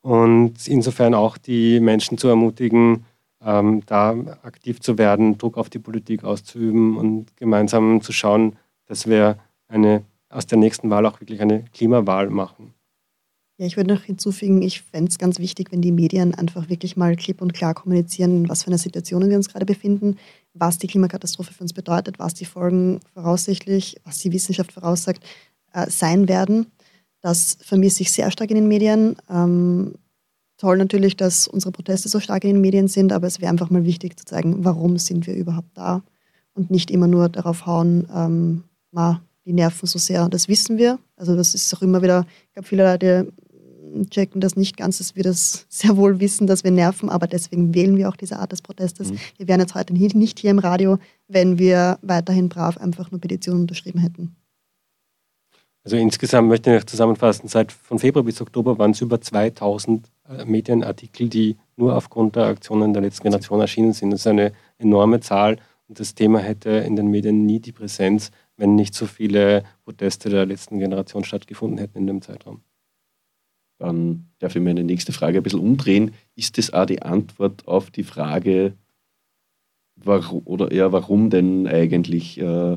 und 0.02 0.68
insofern 0.68 1.14
auch 1.14 1.38
die 1.38 1.80
Menschen 1.80 2.18
zu 2.18 2.28
ermutigen, 2.28 3.06
ähm, 3.44 3.82
da 3.86 4.10
aktiv 4.42 4.80
zu 4.80 4.98
werden, 4.98 5.38
Druck 5.38 5.56
auf 5.56 5.70
die 5.70 5.78
Politik 5.78 6.24
auszuüben 6.24 6.96
und 6.96 7.36
gemeinsam 7.36 8.02
zu 8.02 8.12
schauen, 8.12 8.56
dass 8.86 9.06
wir 9.06 9.38
eine, 9.68 10.04
aus 10.28 10.46
der 10.46 10.58
nächsten 10.58 10.90
Wahl 10.90 11.06
auch 11.06 11.20
wirklich 11.20 11.40
eine 11.40 11.64
Klimawahl 11.72 12.30
machen. 12.30 12.74
Ja, 13.58 13.66
ich 13.66 13.76
würde 13.76 13.94
noch 13.94 14.02
hinzufügen, 14.02 14.62
ich 14.62 14.80
fände 14.82 15.10
es 15.10 15.18
ganz 15.18 15.38
wichtig, 15.38 15.70
wenn 15.70 15.82
die 15.82 15.92
Medien 15.92 16.34
einfach 16.34 16.68
wirklich 16.68 16.96
mal 16.96 17.14
klipp 17.16 17.42
und 17.42 17.52
klar 17.52 17.74
kommunizieren, 17.74 18.48
was 18.48 18.64
für 18.64 18.68
eine 18.68 18.78
Situation 18.78 19.28
wir 19.28 19.36
uns 19.36 19.50
gerade 19.50 19.66
befinden, 19.66 20.16
was 20.54 20.78
die 20.78 20.86
Klimakatastrophe 20.86 21.52
für 21.52 21.62
uns 21.62 21.72
bedeutet, 21.72 22.18
was 22.18 22.34
die 22.34 22.44
Folgen 22.44 23.00
voraussichtlich, 23.14 24.00
was 24.04 24.18
die 24.18 24.32
Wissenschaft 24.32 24.72
voraussagt, 24.72 25.22
äh, 25.74 25.88
sein 25.88 26.28
werden. 26.28 26.66
Das 27.22 27.56
vermisse 27.60 28.02
ich 28.02 28.12
sehr 28.12 28.30
stark 28.30 28.50
in 28.50 28.56
den 28.56 28.68
Medien. 28.68 29.16
Ähm, 29.30 29.94
toll 30.58 30.76
natürlich, 30.76 31.16
dass 31.16 31.48
unsere 31.48 31.72
Proteste 31.72 32.08
so 32.08 32.20
stark 32.20 32.44
in 32.44 32.54
den 32.54 32.60
Medien 32.60 32.88
sind, 32.88 33.12
aber 33.12 33.26
es 33.26 33.40
wäre 33.40 33.50
einfach 33.50 33.70
mal 33.70 33.84
wichtig 33.84 34.18
zu 34.18 34.24
zeigen, 34.24 34.64
warum 34.64 34.98
sind 34.98 35.26
wir 35.26 35.34
überhaupt 35.34 35.70
da 35.74 36.02
und 36.54 36.70
nicht 36.70 36.90
immer 36.90 37.06
nur 37.06 37.28
darauf 37.28 37.64
hauen, 37.64 38.06
ähm, 38.14 38.64
ma, 38.90 39.22
die 39.44 39.52
nerven 39.52 39.86
so 39.86 39.98
sehr. 39.98 40.28
Das 40.28 40.48
wissen 40.48 40.78
wir. 40.78 40.98
Also 41.16 41.36
das 41.36 41.54
ist 41.54 41.74
auch 41.74 41.82
immer 41.82 42.02
wieder, 42.02 42.26
ich 42.48 42.52
glaube, 42.54 42.68
viele 42.68 42.84
Leute 42.84 43.32
checken 44.10 44.40
das 44.40 44.56
nicht 44.56 44.76
ganz, 44.76 44.98
dass 44.98 45.16
wir 45.16 45.22
das 45.22 45.66
sehr 45.68 45.96
wohl 45.96 46.20
wissen, 46.20 46.46
dass 46.46 46.64
wir 46.64 46.70
nerven, 46.70 47.08
aber 47.08 47.26
deswegen 47.26 47.74
wählen 47.74 47.96
wir 47.96 48.08
auch 48.08 48.16
diese 48.16 48.38
Art 48.38 48.52
des 48.52 48.62
Protestes. 48.62 49.10
Mhm. 49.10 49.18
Wir 49.36 49.48
wären 49.48 49.60
jetzt 49.60 49.74
heute 49.74 49.92
nicht 49.94 50.38
hier 50.38 50.50
im 50.50 50.58
Radio, 50.58 50.98
wenn 51.28 51.58
wir 51.58 51.98
weiterhin 52.02 52.48
brav 52.48 52.78
einfach 52.78 53.10
nur 53.10 53.20
Petitionen 53.20 53.62
unterschrieben 53.62 54.00
hätten. 54.00 54.36
Also 55.84 55.96
insgesamt 55.96 56.48
möchte 56.48 56.76
ich 56.76 56.86
zusammenfassen, 56.86 57.48
seit 57.48 57.72
von 57.72 57.98
Februar 57.98 58.24
bis 58.24 58.40
Oktober 58.40 58.78
waren 58.78 58.92
es 58.92 59.00
über 59.00 59.20
2000 59.20 60.08
äh, 60.28 60.44
Medienartikel, 60.44 61.28
die 61.28 61.56
nur 61.76 61.96
aufgrund 61.96 62.36
der 62.36 62.44
Aktionen 62.44 62.92
der 62.92 63.02
letzten 63.02 63.24
Generation 63.24 63.60
erschienen 63.60 63.92
sind. 63.92 64.10
Das 64.10 64.20
ist 64.20 64.26
eine 64.28 64.52
enorme 64.78 65.20
Zahl 65.20 65.58
und 65.88 65.98
das 65.98 66.14
Thema 66.14 66.38
hätte 66.38 66.70
in 66.70 66.94
den 66.94 67.08
Medien 67.08 67.44
nie 67.44 67.58
die 67.58 67.72
Präsenz, 67.72 68.30
wenn 68.56 68.76
nicht 68.76 68.94
so 68.94 69.06
viele 69.06 69.64
Proteste 69.84 70.30
der 70.30 70.46
letzten 70.46 70.78
Generation 70.78 71.24
stattgefunden 71.24 71.78
hätten 71.78 71.98
in 71.98 72.06
dem 72.06 72.22
Zeitraum. 72.22 72.62
Dann 73.78 74.28
darf 74.38 74.54
ich 74.54 74.62
meine 74.62 74.84
nächste 74.84 75.12
Frage 75.12 75.38
ein 75.38 75.42
bisschen 75.42 75.58
umdrehen. 75.58 76.14
Ist 76.36 76.56
das 76.58 76.72
auch 76.72 76.86
die 76.86 77.02
Antwort 77.02 77.66
auf 77.66 77.90
die 77.90 78.04
Frage, 78.04 78.74
warum, 79.96 80.42
oder 80.44 80.70
eher 80.70 80.92
warum 80.92 81.30
denn 81.30 81.66
eigentlich 81.66 82.38
äh, 82.38 82.76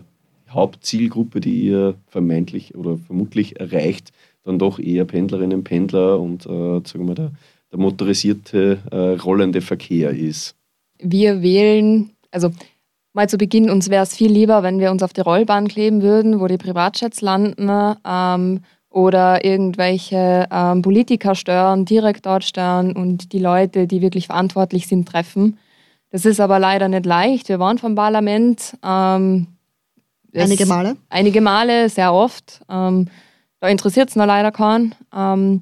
Hauptzielgruppe, 0.55 1.41
die 1.41 1.65
ihr 1.67 1.95
vermeintlich 2.07 2.75
oder 2.75 2.97
vermutlich 2.97 3.59
erreicht, 3.59 4.11
dann 4.43 4.59
doch 4.59 4.79
eher 4.79 5.05
Pendlerinnen, 5.05 5.63
Pendler 5.63 6.19
und 6.19 6.45
äh, 6.45 6.81
sagen 6.85 7.07
wir, 7.07 7.15
der, 7.15 7.31
der 7.71 7.79
motorisierte 7.79 8.79
äh, 8.91 9.19
rollende 9.21 9.61
Verkehr 9.61 10.11
ist. 10.11 10.55
Wir 10.99 11.41
wählen, 11.41 12.11
also 12.31 12.51
mal 13.13 13.27
zu 13.27 13.37
Beginn, 13.37 13.69
uns 13.69 13.89
wäre 13.89 14.03
es 14.03 14.15
viel 14.15 14.31
lieber, 14.31 14.63
wenn 14.63 14.79
wir 14.79 14.91
uns 14.91 15.03
auf 15.03 15.13
die 15.13 15.21
Rollbahn 15.21 15.67
kleben 15.67 16.01
würden, 16.01 16.39
wo 16.39 16.47
die 16.47 16.57
Privatjets 16.57 17.21
landen 17.21 17.69
ähm, 18.07 18.61
oder 18.89 19.43
irgendwelche 19.43 20.47
ähm, 20.51 20.81
Politiker 20.81 21.35
stören, 21.35 21.85
direkt 21.85 22.25
dort 22.25 22.43
stören 22.43 22.95
und 22.95 23.33
die 23.33 23.39
Leute, 23.39 23.87
die 23.87 24.01
wirklich 24.01 24.27
verantwortlich 24.27 24.87
sind, 24.87 25.07
treffen. 25.07 25.57
Das 26.11 26.25
ist 26.25 26.39
aber 26.39 26.59
leider 26.59 26.87
nicht 26.87 27.05
leicht. 27.05 27.49
Wir 27.49 27.59
waren 27.59 27.77
vom 27.77 27.95
Parlament. 27.95 28.77
Ähm, 28.85 29.47
Einige 30.43 30.65
Male? 30.65 30.97
Einige 31.09 31.41
Male, 31.41 31.89
sehr 31.89 32.13
oft. 32.13 32.61
Ähm, 32.69 33.07
da 33.59 33.67
interessiert 33.67 34.09
es 34.09 34.15
nur 34.15 34.25
leider 34.25 34.51
keinen. 34.51 34.95
Ähm, 35.13 35.61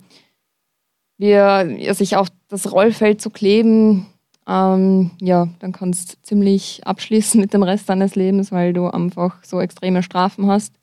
wir, 1.18 1.94
sich 1.94 2.16
auf 2.16 2.28
das 2.50 2.72
Rollfeld 2.72 3.22
zu 3.22 3.30
kleben, 3.30 4.08
ähm, 4.48 5.12
ja, 5.22 5.48
dann 5.60 5.72
kannst 5.72 6.14
du 6.14 6.18
ziemlich 6.24 6.82
abschließen 6.86 7.40
mit 7.40 7.54
dem 7.54 7.64
Rest 7.64 7.90
deines 7.90 8.16
Lebens, 8.16 8.52
weil 8.52 8.74
du 8.74 8.88
einfach 8.88 9.44
so 9.44 9.62
extreme 9.62 10.04
Strafen 10.04 10.48
hast. 10.48 10.74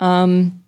Ähm, 0.00 0.62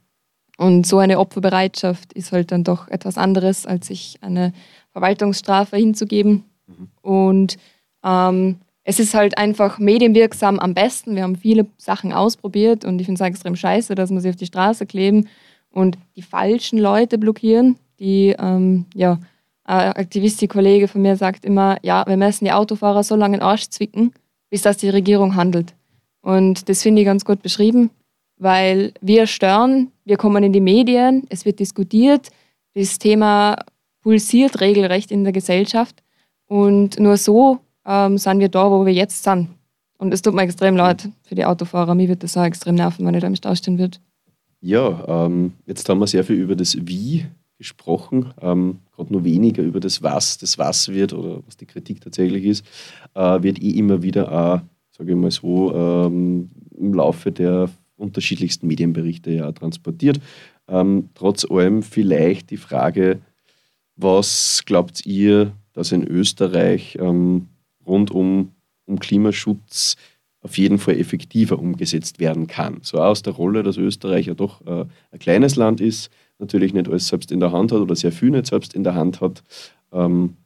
und 0.56 0.86
so 0.86 0.98
eine 0.98 1.18
Opferbereitschaft 1.18 2.12
ist 2.12 2.32
halt 2.32 2.52
dann 2.52 2.64
doch 2.64 2.88
etwas 2.88 3.18
anderes, 3.18 3.66
als 3.66 3.88
sich 3.88 4.18
eine 4.20 4.52
Verwaltungsstrafe 4.92 5.76
hinzugeben. 5.76 6.44
Mhm. 6.66 6.88
Und 7.02 7.56
ähm, 8.04 8.60
es 8.84 9.00
ist 9.00 9.14
halt 9.14 9.38
einfach 9.38 9.78
medienwirksam 9.78 10.58
am 10.58 10.74
besten. 10.74 11.16
Wir 11.16 11.22
haben 11.22 11.36
viele 11.36 11.66
Sachen 11.78 12.12
ausprobiert 12.12 12.84
und 12.84 13.00
ich 13.00 13.06
finde 13.06 13.22
es 13.22 13.26
extrem 13.26 13.56
scheiße, 13.56 13.94
dass 13.94 14.10
man 14.10 14.20
sie 14.20 14.28
auf 14.28 14.36
die 14.36 14.46
Straße 14.46 14.86
kleben 14.86 15.28
und 15.70 15.98
die 16.16 16.22
falschen 16.22 16.78
Leute 16.78 17.18
blockieren, 17.18 17.76
die 17.98 18.36
ähm, 18.38 18.86
ja, 18.94 19.18
ein 19.64 19.92
Aktivistik-Kollege 19.92 20.88
von 20.88 21.00
mir 21.00 21.16
sagt 21.16 21.44
immer, 21.46 21.78
ja, 21.82 22.06
wir 22.06 22.18
müssen 22.18 22.44
die 22.44 22.52
Autofahrer 22.52 23.02
so 23.02 23.16
lange 23.16 23.36
in 23.36 23.40
den 23.40 23.48
Arsch 23.48 23.70
zwicken, 23.70 24.12
bis 24.50 24.62
das 24.62 24.76
die 24.76 24.90
Regierung 24.90 25.34
handelt. 25.34 25.74
Und 26.20 26.68
das 26.68 26.82
finde 26.82 27.00
ich 27.00 27.06
ganz 27.06 27.24
gut 27.24 27.42
beschrieben, 27.42 27.90
weil 28.36 28.92
wir 29.00 29.26
stören, 29.26 29.90
wir 30.04 30.18
kommen 30.18 30.44
in 30.44 30.52
die 30.52 30.60
Medien, 30.60 31.26
es 31.30 31.46
wird 31.46 31.60
diskutiert, 31.60 32.28
das 32.74 32.98
Thema 32.98 33.56
pulsiert 34.02 34.60
regelrecht 34.60 35.10
in 35.10 35.24
der 35.24 35.32
Gesellschaft 35.32 36.02
und 36.46 36.98
nur 36.98 37.16
so 37.16 37.60
ähm, 37.86 38.18
sind 38.18 38.40
wir 38.40 38.48
da, 38.48 38.70
wo 38.70 38.84
wir 38.84 38.92
jetzt 38.92 39.22
sind. 39.22 39.48
Und 39.98 40.12
es 40.12 40.22
tut 40.22 40.34
mir 40.34 40.42
extrem 40.42 40.76
leid 40.76 41.08
für 41.22 41.34
die 41.34 41.44
Autofahrer. 41.44 41.94
Mir 41.94 42.08
wird 42.08 42.22
das 42.22 42.36
auch 42.36 42.44
extrem 42.44 42.74
nerven, 42.74 43.06
wenn 43.06 43.14
ich 43.14 43.20
da 43.20 43.26
im 43.26 43.36
Stau 43.36 43.54
stehen 43.54 43.78
würde. 43.78 43.98
Ja, 44.60 45.26
ähm, 45.26 45.52
jetzt 45.66 45.88
haben 45.88 45.98
wir 45.98 46.06
sehr 46.06 46.24
viel 46.24 46.36
über 46.36 46.56
das 46.56 46.76
Wie 46.80 47.26
gesprochen, 47.58 48.32
ähm, 48.40 48.78
gerade 48.94 49.12
nur 49.12 49.24
weniger 49.24 49.62
über 49.62 49.80
das 49.80 50.02
Was, 50.02 50.38
das 50.38 50.58
Was 50.58 50.88
wird 50.88 51.12
oder 51.12 51.40
was 51.46 51.56
die 51.56 51.66
Kritik 51.66 52.00
tatsächlich 52.00 52.44
ist, 52.44 52.66
äh, 53.14 53.42
wird 53.42 53.62
eh 53.62 53.70
immer 53.70 54.02
wieder 54.02 54.32
auch, 54.32 54.60
sage 54.90 55.12
ich 55.12 55.16
mal 55.16 55.30
so, 55.30 55.74
ähm, 55.74 56.50
im 56.76 56.94
Laufe 56.94 57.30
der 57.30 57.70
unterschiedlichsten 57.96 58.66
Medienberichte 58.66 59.30
ja 59.30 59.52
transportiert. 59.52 60.20
Ähm, 60.66 61.10
trotz 61.14 61.44
allem 61.48 61.82
vielleicht 61.82 62.50
die 62.50 62.56
Frage, 62.56 63.20
was 63.96 64.62
glaubt 64.66 65.06
ihr, 65.06 65.52
dass 65.72 65.92
in 65.92 66.06
Österreich 66.06 66.98
ähm, 67.00 67.48
rund 67.86 68.10
um, 68.10 68.52
um 68.86 68.98
Klimaschutz 68.98 69.96
auf 70.40 70.58
jeden 70.58 70.78
Fall 70.78 70.98
effektiver 70.98 71.58
umgesetzt 71.58 72.20
werden 72.20 72.46
kann. 72.46 72.78
So 72.82 72.98
aus 72.98 73.22
der 73.22 73.32
Rolle, 73.32 73.62
dass 73.62 73.78
Österreich 73.78 74.26
ja 74.26 74.34
doch 74.34 74.60
äh, 74.66 74.84
ein 75.10 75.18
kleines 75.18 75.56
Land 75.56 75.80
ist, 75.80 76.10
natürlich 76.38 76.74
nicht 76.74 76.88
alles 76.88 77.08
selbst 77.08 77.32
in 77.32 77.40
der 77.40 77.52
Hand 77.52 77.72
hat 77.72 77.80
oder 77.80 77.96
sehr 77.96 78.12
viel 78.12 78.30
nicht 78.30 78.46
selbst 78.46 78.74
in 78.74 78.84
der 78.84 78.94
Hand 78.94 79.20
hat. 79.22 79.42
Ähm, 79.92 80.36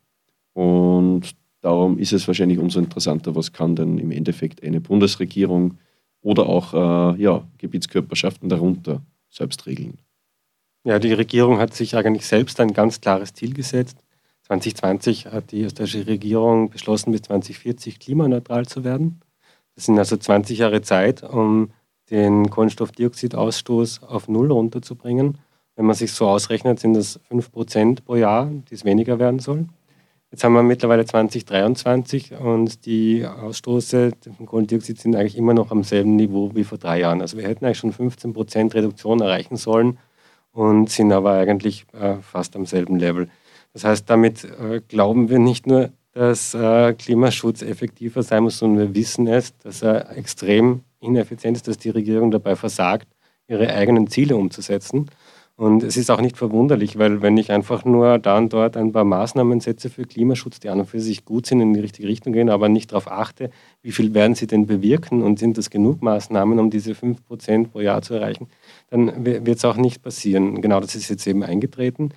und 0.53 1.23
darum 1.61 1.99
ist 1.99 2.13
es 2.13 2.29
wahrscheinlich 2.29 2.59
umso 2.59 2.79
interessanter, 2.79 3.35
was 3.35 3.53
kann 3.53 3.75
denn 3.75 3.99
im 3.99 4.13
Endeffekt 4.13 4.63
eine 4.63 4.81
Bundesregierung 4.81 5.79
oder 6.21 6.47
auch 6.47 6.75
äh, 6.75 7.21
ja, 7.21 7.47
Gebietskörperschaften 7.59 8.49
darunter 8.49 9.03
selbst 9.29 9.67
regeln. 9.67 9.99
Ja, 10.85 10.99
die 10.99 11.13
Regierung 11.13 11.59
hat 11.59 11.75
sich 11.75 11.97
eigentlich 11.97 12.27
selbst 12.27 12.61
ein 12.61 12.73
ganz 12.73 13.01
klares 13.01 13.35
Ziel 13.35 13.53
gesetzt. 13.53 13.99
2020 14.49 15.27
hat 15.27 15.53
die 15.53 15.63
österreichische 15.63 16.07
Regierung 16.07 16.71
beschlossen, 16.71 17.13
bis 17.13 17.23
2040 17.23 18.01
klimaneutral 18.01 18.67
zu 18.67 18.83
werden. 18.83 19.21
Das 19.75 19.85
sind 19.85 19.99
also 19.99 20.17
20 20.17 20.59
Jahre 20.59 20.81
Zeit, 20.81 21.23
um 21.23 21.71
den 22.11 22.49
Kohlenstoffdioxidausstoß 22.49 24.03
auf 24.03 24.29
Null 24.29 24.51
runterzubringen. 24.51 25.39
Wenn 25.77 25.85
man 25.85 25.95
sich 25.95 26.13
so 26.13 26.27
ausrechnet, 26.27 26.81
sind 26.81 26.95
das 26.95 27.21
5% 27.31 28.03
pro 28.05 28.17
Jahr, 28.17 28.51
die 28.71 28.75
es 28.75 28.85
weniger 28.85 29.19
werden 29.19 29.39
soll. 29.39 29.67
Jetzt 30.31 30.45
haben 30.45 30.55
wir 30.55 30.63
mittlerweile 30.63 31.05
2023 31.05 32.33
und 32.33 32.85
die 32.87 33.25
Ausstoße 33.27 34.13
von 34.37 34.47
Kohlendioxid 34.47 34.99
sind 34.99 35.15
eigentlich 35.15 35.37
immer 35.37 35.55
noch 35.55 35.71
am 35.71 35.85
selben 35.85 36.17
Niveau 36.17 36.51
wie 36.55 36.65
vor 36.65 36.79
drei 36.79 37.01
Jahren. 37.01 37.21
Also 37.21 37.37
wir 37.37 37.45
hätten 37.45 37.65
eigentlich 37.65 37.79
schon 37.79 37.93
15% 37.93 38.75
Reduktion 38.75 39.21
erreichen 39.21 39.57
sollen 39.57 39.99
und 40.53 40.91
sind 40.91 41.13
aber 41.13 41.33
eigentlich 41.33 41.87
äh, 41.93 42.17
fast 42.17 42.57
am 42.57 42.67
selben 42.67 42.99
Level. 42.99 43.29
Das 43.79 43.85
heißt, 43.85 44.11
damit 44.11 44.43
äh, 44.43 44.81
glauben 44.89 45.29
wir 45.29 45.39
nicht 45.39 45.69
nur, 45.69 45.91
dass 46.13 46.53
äh, 46.53 46.95
Klimaschutz 46.95 47.63
effektiver 47.63 48.25
sein 48.25 48.43
muss, 48.43 48.59
sondern 48.59 48.89
wir 48.89 48.95
wissen 48.97 49.29
es, 49.29 49.57
dass 49.59 49.83
er 49.83 50.17
extrem 50.17 50.81
ineffizient 50.99 51.57
ist, 51.57 51.69
dass 51.69 51.79
die 51.79 51.91
Regierung 51.91 52.33
dabei 52.33 52.57
versagt, 52.57 53.07
ihre 53.47 53.73
eigenen 53.73 54.09
Ziele 54.09 54.35
umzusetzen. 54.35 55.09
Und 55.55 55.85
es 55.85 55.97
ist 55.97 56.11
auch 56.11 56.21
nicht 56.21 56.37
verwunderlich, 56.37 56.99
weil 56.99 57.23
wenn 57.23 57.37
ich 57.37 57.53
einfach 57.53 57.85
nur 57.85 58.19
da 58.19 58.39
und 58.39 58.53
dort 58.53 58.77
ein 58.77 58.91
paar 58.91 59.05
Maßnahmen 59.05 59.61
setze 59.61 59.91
für 59.91 60.03
Klimaschutz, 60.03 60.59
die 60.59 60.71
an 60.71 60.81
und 60.81 60.87
für 60.87 61.01
sich 61.01 61.25
gut 61.25 61.47
sind, 61.47 61.61
in 61.61 61.73
die 61.73 61.81
richtige 61.81 62.09
Richtung 62.09 62.33
gehen, 62.33 62.51
aber 62.51 62.69
nicht 62.69 62.91
darauf 62.91 63.09
achte, 63.09 63.51
wie 63.83 63.93
viel 63.93 64.13
werden 64.13 64.35
sie 64.35 64.49
denn 64.49 64.67
bewirken 64.67 65.23
und 65.23 65.39
sind 65.39 65.57
das 65.57 65.71
genug 65.71 66.03
Maßnahmen, 66.03 66.59
um 66.59 66.71
diese 66.71 66.93
5% 66.93 67.69
pro 67.69 67.79
Jahr 67.79 68.03
zu 68.03 68.15
erreichen, 68.15 68.49
dann 68.91 69.25
wird 69.25 69.49
es 69.49 69.65
auch 69.65 69.77
nicht 69.77 70.03
passieren. 70.03 70.61
Genau 70.63 70.81
das 70.81 70.97
ist 70.97 71.09
jetzt 71.11 71.27
eben 71.29 71.45
eingetreten. 71.45 72.11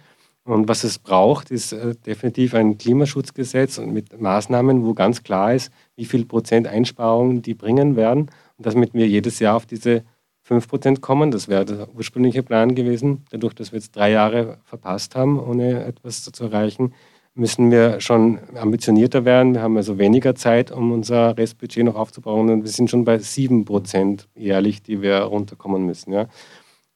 Und 0.52 0.68
was 0.68 0.84
es 0.84 1.00
braucht, 1.00 1.50
ist 1.50 1.72
äh, 1.72 1.96
definitiv 2.06 2.54
ein 2.56 2.78
Klimaschutzgesetz 2.78 3.78
und 3.78 3.94
mit 3.94 4.20
Maßnahmen, 4.20 4.86
wo 4.86 4.94
ganz 4.94 5.24
klar 5.24 5.54
ist, 5.54 5.72
wie 5.96 6.04
viel 6.04 6.26
Prozent 6.26 6.68
Einsparungen 6.68 7.42
die 7.42 7.54
bringen 7.54 7.96
werden 7.96 8.30
und 8.58 8.66
damit 8.66 8.94
wir 8.94 9.08
jedes 9.08 9.40
Jahr 9.40 9.56
auf 9.56 9.66
diese 9.66 10.04
5% 10.46 11.00
kommen. 11.00 11.32
Das 11.32 11.48
wäre 11.48 11.64
der 11.64 11.96
ursprüngliche 11.96 12.44
Plan 12.44 12.76
gewesen. 12.76 13.24
Dadurch, 13.32 13.54
dass 13.54 13.72
wir 13.72 13.80
jetzt 13.80 13.96
drei 13.96 14.12
Jahre 14.12 14.58
verpasst 14.66 15.16
haben, 15.16 15.40
ohne 15.40 15.86
etwas 15.86 16.22
zu 16.24 16.44
erreichen, 16.44 16.94
müssen 17.34 17.72
wir 17.72 18.02
schon 18.02 18.40
ambitionierter 18.54 19.24
werden. 19.24 19.54
Wir 19.54 19.62
haben 19.62 19.78
also 19.78 20.00
weniger 20.00 20.36
Zeit, 20.36 20.70
um 20.70 20.92
unser 20.92 21.38
Restbudget 21.38 21.86
noch 21.86 21.96
aufzubauen. 21.96 22.50
Und 22.50 22.64
wir 22.64 22.72
sind 22.72 22.90
schon 22.90 23.06
bei 23.06 23.16
7% 23.16 24.26
jährlich, 24.36 24.84
die 24.84 25.02
wir 25.02 25.20
runterkommen 25.20 25.86
müssen. 25.86 26.12
Ja. 26.12 26.28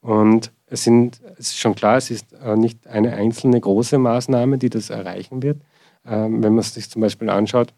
Und 0.05 0.51
es, 0.67 0.83
sind, 0.83 1.21
es 1.37 1.49
ist 1.49 1.59
schon 1.59 1.75
klar, 1.75 1.97
es 1.97 2.11
ist 2.11 2.33
äh, 2.33 2.55
nicht 2.55 2.85
eine 2.87 3.13
einzelne 3.13 3.59
große 3.59 3.97
Maßnahme, 3.97 4.57
die 4.57 4.69
das 4.69 4.89
erreichen 4.89 5.41
wird. 5.41 5.61
Ähm, 6.05 6.43
wenn 6.43 6.53
man 6.53 6.59
es 6.59 6.73
sich 6.73 6.89
zum 6.89 7.01
Beispiel 7.01 7.29
anschaut, 7.29 7.73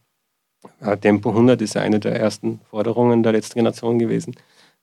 äh, 0.82 0.98
Tempo 0.98 1.30
100 1.30 1.62
ist 1.62 1.78
eine 1.78 2.00
der 2.00 2.20
ersten 2.20 2.60
Forderungen 2.70 3.24
der 3.24 3.32
letzten 3.32 3.56
Generation 3.56 4.00
gewesen 4.00 4.36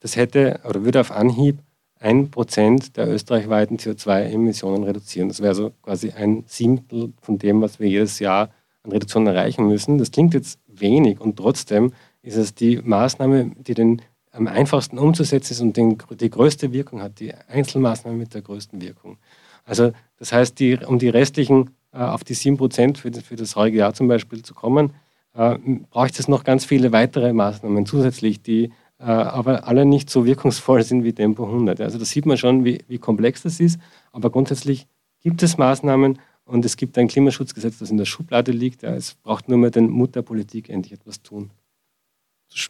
das 0.04 0.16
hätte 0.16 0.60
oder 0.68 0.84
würde 0.84 1.00
auf 1.00 1.10
Anhieb 1.10 1.58
ein 1.98 2.30
Prozent 2.30 2.98
der 2.98 3.08
österreichweiten 3.08 3.78
CO2-Emissionen 3.78 4.84
reduzieren. 4.84 5.28
Das 5.28 5.40
wäre 5.40 5.48
also 5.48 5.72
quasi 5.82 6.10
ein 6.10 6.44
Siebtel 6.46 7.14
von 7.22 7.38
dem, 7.38 7.62
was 7.62 7.80
wir 7.80 7.88
jedes 7.88 8.18
Jahr 8.18 8.50
an 8.82 8.92
Reduktionen 8.92 9.34
erreichen 9.34 9.66
müssen. 9.66 9.96
Das 9.96 10.10
klingt 10.10 10.34
jetzt 10.34 10.58
wenig 10.66 11.22
und 11.22 11.36
trotzdem 11.36 11.94
ist 12.20 12.36
es 12.36 12.54
die 12.54 12.82
Maßnahme, 12.84 13.52
die 13.56 13.72
den 13.72 14.02
am 14.34 14.46
einfachsten 14.46 14.98
umzusetzen 14.98 15.52
ist 15.52 15.60
und 15.60 15.76
den, 15.76 15.98
die 16.20 16.30
größte 16.30 16.72
Wirkung 16.72 17.00
hat, 17.00 17.20
die 17.20 17.32
Einzelmaßnahme 17.34 18.16
mit 18.16 18.34
der 18.34 18.42
größten 18.42 18.80
Wirkung. 18.80 19.18
Also 19.64 19.92
das 20.18 20.32
heißt, 20.32 20.58
die, 20.58 20.76
um 20.76 20.98
die 20.98 21.08
restlichen 21.08 21.70
äh, 21.92 21.98
auf 21.98 22.24
die 22.24 22.34
7% 22.34 22.96
für, 22.96 23.12
für 23.12 23.36
das 23.36 23.56
heutige 23.56 23.78
Jahr 23.78 23.94
zum 23.94 24.08
Beispiel 24.08 24.42
zu 24.42 24.54
kommen, 24.54 24.92
äh, 25.34 25.56
braucht 25.90 26.18
es 26.18 26.28
noch 26.28 26.44
ganz 26.44 26.64
viele 26.64 26.92
weitere 26.92 27.32
Maßnahmen 27.32 27.86
zusätzlich, 27.86 28.42
die 28.42 28.72
äh, 28.98 29.04
aber 29.04 29.66
alle 29.66 29.84
nicht 29.84 30.10
so 30.10 30.24
wirkungsvoll 30.24 30.82
sind 30.82 31.04
wie 31.04 31.12
Tempo 31.12 31.44
100. 31.44 31.80
Also 31.80 31.98
da 31.98 32.04
sieht 32.04 32.26
man 32.26 32.36
schon, 32.36 32.64
wie, 32.64 32.84
wie 32.88 32.98
komplex 32.98 33.42
das 33.42 33.60
ist. 33.60 33.78
Aber 34.12 34.30
grundsätzlich 34.30 34.86
gibt 35.20 35.42
es 35.42 35.58
Maßnahmen 35.58 36.18
und 36.44 36.64
es 36.64 36.76
gibt 36.76 36.96
ein 36.98 37.08
Klimaschutzgesetz, 37.08 37.78
das 37.78 37.90
in 37.90 37.96
der 37.96 38.04
Schublade 38.04 38.52
liegt. 38.52 38.82
Ja, 38.82 38.94
es 38.94 39.14
braucht 39.14 39.48
nur 39.48 39.58
mehr 39.58 39.70
den 39.70 39.90
Mut 39.90 40.14
der 40.14 40.22
Politik 40.22 40.68
endlich 40.68 40.92
etwas 40.92 41.22
tun. 41.22 41.50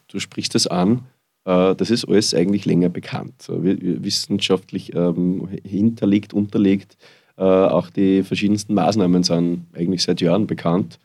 Du 0.09 0.18
sprichst 0.18 0.55
das 0.55 0.66
an. 0.66 1.05
Äh, 1.45 1.75
das 1.75 1.91
ist 1.91 2.09
alles 2.09 2.35
eigentlich 2.35 2.65
länger 2.65 2.89
bekannt. 2.89 3.49
Wissenschaftlich 3.49 4.95
ähm, 4.95 5.49
hinterlegt, 5.65 6.35
unterlegt. 6.35 6.97
Äh, 7.37 7.43
auch 7.43 7.91
die 7.91 8.23
verschiedensten 8.23 8.75
Maßnahmen 8.75 9.23
sind 9.23 9.67
eigentlich 9.75 10.03
seit 10.03 10.21
Jahren 10.21 10.47
bekannt. 10.47 10.99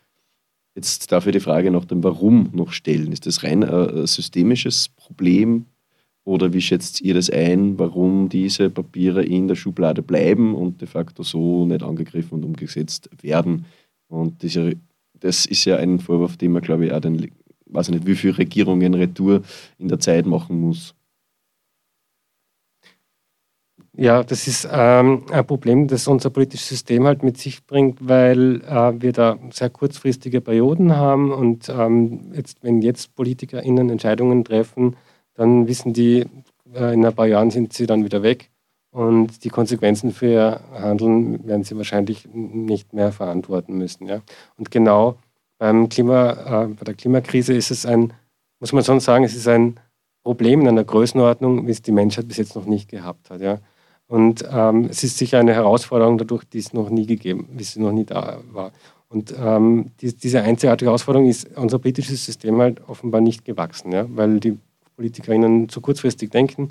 Jetzt 0.74 1.10
darf 1.10 1.26
ich 1.26 1.32
die 1.32 1.40
Frage 1.40 1.70
nach 1.70 1.84
dem 1.84 2.04
Warum 2.04 2.50
noch 2.52 2.72
stellen. 2.72 3.12
Ist 3.12 3.26
das 3.26 3.42
rein 3.42 3.64
ein 3.64 4.06
systemisches 4.06 4.88
Problem 4.88 5.66
oder 6.24 6.52
wie 6.52 6.60
schätzt 6.60 7.00
ihr 7.00 7.14
das 7.14 7.28
ein, 7.28 7.78
warum 7.78 8.28
diese 8.28 8.70
Papiere 8.70 9.24
in 9.24 9.48
der 9.48 9.56
Schublade 9.56 10.02
bleiben 10.02 10.54
und 10.54 10.80
de 10.80 10.86
facto 10.86 11.22
so 11.22 11.66
nicht 11.66 11.82
angegriffen 11.82 12.34
und 12.34 12.44
umgesetzt 12.44 13.10
werden? 13.22 13.64
Und 14.08 14.42
diese, 14.42 14.74
das 15.18 15.46
ist 15.46 15.64
ja 15.64 15.76
ein 15.76 15.98
Vorwurf, 15.98 16.36
den 16.36 16.52
man, 16.52 16.62
glaube 16.62 16.86
ich, 16.86 16.92
auch 16.92 17.00
den, 17.00 17.30
weiß 17.72 17.88
ich 17.88 17.94
nicht, 17.94 18.06
wie 18.06 18.14
viele 18.14 18.38
Regierungen 18.38 18.94
Retour 18.94 19.42
in 19.78 19.88
der 19.88 19.98
Zeit 19.98 20.26
machen 20.26 20.60
muss. 20.60 20.94
Ja, 23.96 24.22
das 24.22 24.46
ist 24.46 24.68
ähm, 24.70 25.26
ein 25.30 25.46
Problem, 25.46 25.88
das 25.88 26.06
unser 26.06 26.30
politisches 26.30 26.68
System 26.68 27.06
halt 27.06 27.22
mit 27.22 27.38
sich 27.38 27.66
bringt, 27.66 27.98
weil 28.08 28.62
äh, 28.62 28.92
wir 28.98 29.12
da 29.12 29.36
sehr 29.50 29.68
kurzfristige 29.68 30.40
Perioden 30.40 30.96
haben 30.96 31.32
und 31.32 31.68
ähm, 31.68 32.32
jetzt, 32.32 32.62
wenn 32.62 32.82
jetzt 32.82 33.14
PolitikerInnen 33.16 33.90
Entscheidungen 33.90 34.44
treffen, 34.44 34.96
dann 35.34 35.66
wissen 35.66 35.92
die, 35.92 36.24
äh, 36.72 36.94
in 36.94 37.04
ein 37.04 37.14
paar 37.14 37.26
Jahren 37.26 37.50
sind 37.50 37.72
sie 37.72 37.86
dann 37.86 38.04
wieder 38.04 38.22
weg 38.22 38.50
und 38.92 39.44
die 39.44 39.50
Konsequenzen 39.50 40.12
für 40.12 40.26
ihr 40.26 40.60
Handeln 40.72 41.46
werden 41.46 41.64
sie 41.64 41.76
wahrscheinlich 41.76 42.28
nicht 42.32 42.92
mehr 42.92 43.12
verantworten 43.12 43.76
müssen. 43.76 44.06
Ja? 44.06 44.22
Und 44.56 44.70
genau 44.70 45.16
beim 45.60 45.90
Klima, 45.90 46.64
äh, 46.64 46.66
bei 46.68 46.84
der 46.84 46.94
Klimakrise 46.94 47.52
ist 47.52 47.70
es 47.70 47.84
ein, 47.84 48.14
muss 48.60 48.72
man 48.72 48.82
schon 48.82 48.98
sagen, 48.98 49.24
es 49.24 49.36
ist 49.36 49.46
ein 49.46 49.78
Problem 50.24 50.62
in 50.62 50.68
einer 50.68 50.84
Größenordnung, 50.84 51.66
wie 51.66 51.70
es 51.70 51.82
die 51.82 51.92
Menschheit 51.92 52.26
bis 52.26 52.38
jetzt 52.38 52.56
noch 52.56 52.64
nicht 52.64 52.88
gehabt 52.88 53.30
hat. 53.30 53.42
Ja. 53.42 53.58
Und 54.08 54.42
ähm, 54.50 54.86
es 54.90 55.04
ist 55.04 55.18
sicher 55.18 55.38
eine 55.38 55.54
Herausforderung 55.54 56.16
dadurch, 56.16 56.44
die 56.44 56.58
es 56.58 56.72
noch 56.72 56.88
nie 56.88 57.06
gegeben, 57.06 57.46
wie 57.52 57.62
sie 57.62 57.80
noch 57.80 57.92
nie 57.92 58.04
da 58.06 58.40
war. 58.50 58.72
Und 59.08 59.34
ähm, 59.38 59.90
die, 60.00 60.16
diese 60.16 60.40
einzigartige 60.40 60.88
Herausforderung 60.88 61.28
ist 61.28 61.46
unser 61.56 61.78
politisches 61.78 62.24
System 62.24 62.58
halt 62.58 62.88
offenbar 62.88 63.20
nicht 63.20 63.44
gewachsen, 63.44 63.92
ja, 63.92 64.06
weil 64.08 64.40
die 64.40 64.58
Politikerinnen 64.96 65.68
zu 65.68 65.82
kurzfristig 65.82 66.30
denken 66.30 66.70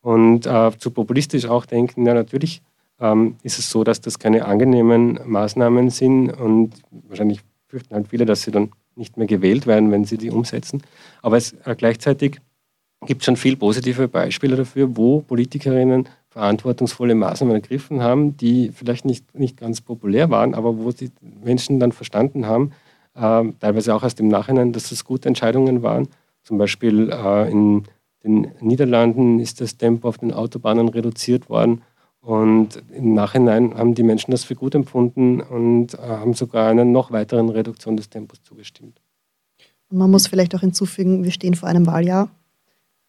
und 0.00 0.46
äh, 0.46 0.70
zu 0.78 0.90
populistisch 0.90 1.46
auch 1.46 1.66
denken. 1.66 2.06
Ja, 2.06 2.14
natürlich 2.14 2.62
ähm, 3.00 3.36
ist 3.42 3.58
es 3.58 3.70
so, 3.70 3.84
dass 3.84 4.00
das 4.00 4.18
keine 4.18 4.46
angenehmen 4.46 5.20
Maßnahmen 5.26 5.90
sind 5.90 6.30
und 6.30 6.72
wahrscheinlich 6.90 7.40
fürchten 7.70 7.94
halt 7.94 8.08
viele, 8.08 8.26
dass 8.26 8.42
sie 8.42 8.50
dann 8.50 8.70
nicht 8.96 9.16
mehr 9.16 9.26
gewählt 9.26 9.66
werden, 9.66 9.90
wenn 9.90 10.04
sie 10.04 10.18
die 10.18 10.30
umsetzen. 10.30 10.82
Aber 11.22 11.36
es, 11.36 11.54
äh, 11.64 11.74
gleichzeitig 11.76 12.40
gibt 13.06 13.22
es 13.22 13.26
schon 13.26 13.36
viel 13.36 13.56
positive 13.56 14.08
Beispiele 14.08 14.56
dafür, 14.56 14.96
wo 14.96 15.20
Politikerinnen 15.20 16.08
verantwortungsvolle 16.28 17.14
Maßnahmen 17.14 17.54
ergriffen 17.54 18.02
haben, 18.02 18.36
die 18.36 18.70
vielleicht 18.72 19.04
nicht, 19.04 19.34
nicht 19.34 19.56
ganz 19.56 19.80
populär 19.80 20.30
waren, 20.30 20.54
aber 20.54 20.78
wo 20.78 20.90
die 20.92 21.10
Menschen 21.42 21.80
dann 21.80 21.92
verstanden 21.92 22.46
haben, 22.46 22.72
äh, 23.14 23.44
teilweise 23.58 23.94
auch 23.94 24.02
erst 24.02 24.20
im 24.20 24.28
Nachhinein, 24.28 24.72
dass 24.72 24.90
das 24.90 25.04
gute 25.04 25.28
Entscheidungen 25.28 25.82
waren. 25.82 26.08
Zum 26.42 26.58
Beispiel 26.58 27.10
äh, 27.10 27.50
in 27.50 27.84
den 28.22 28.52
Niederlanden 28.60 29.40
ist 29.40 29.60
das 29.60 29.76
Tempo 29.76 30.08
auf 30.08 30.18
den 30.18 30.32
Autobahnen 30.32 30.88
reduziert 30.88 31.48
worden 31.48 31.82
und 32.20 32.82
im 32.94 33.14
Nachhinein 33.14 33.74
haben 33.74 33.94
die 33.94 34.02
Menschen 34.02 34.30
das 34.30 34.44
für 34.44 34.54
gut 34.54 34.74
empfunden 34.74 35.40
und 35.40 35.94
äh, 35.94 35.98
haben 35.98 36.34
sogar 36.34 36.68
einer 36.68 36.84
noch 36.84 37.10
weiteren 37.10 37.48
Reduktion 37.48 37.96
des 37.96 38.10
Tempos 38.10 38.42
zugestimmt. 38.42 39.00
Man 39.90 40.10
muss 40.10 40.26
vielleicht 40.26 40.54
auch 40.54 40.60
hinzufügen, 40.60 41.24
wir 41.24 41.32
stehen 41.32 41.54
vor 41.54 41.68
einem 41.68 41.86
Wahljahr. 41.86 42.28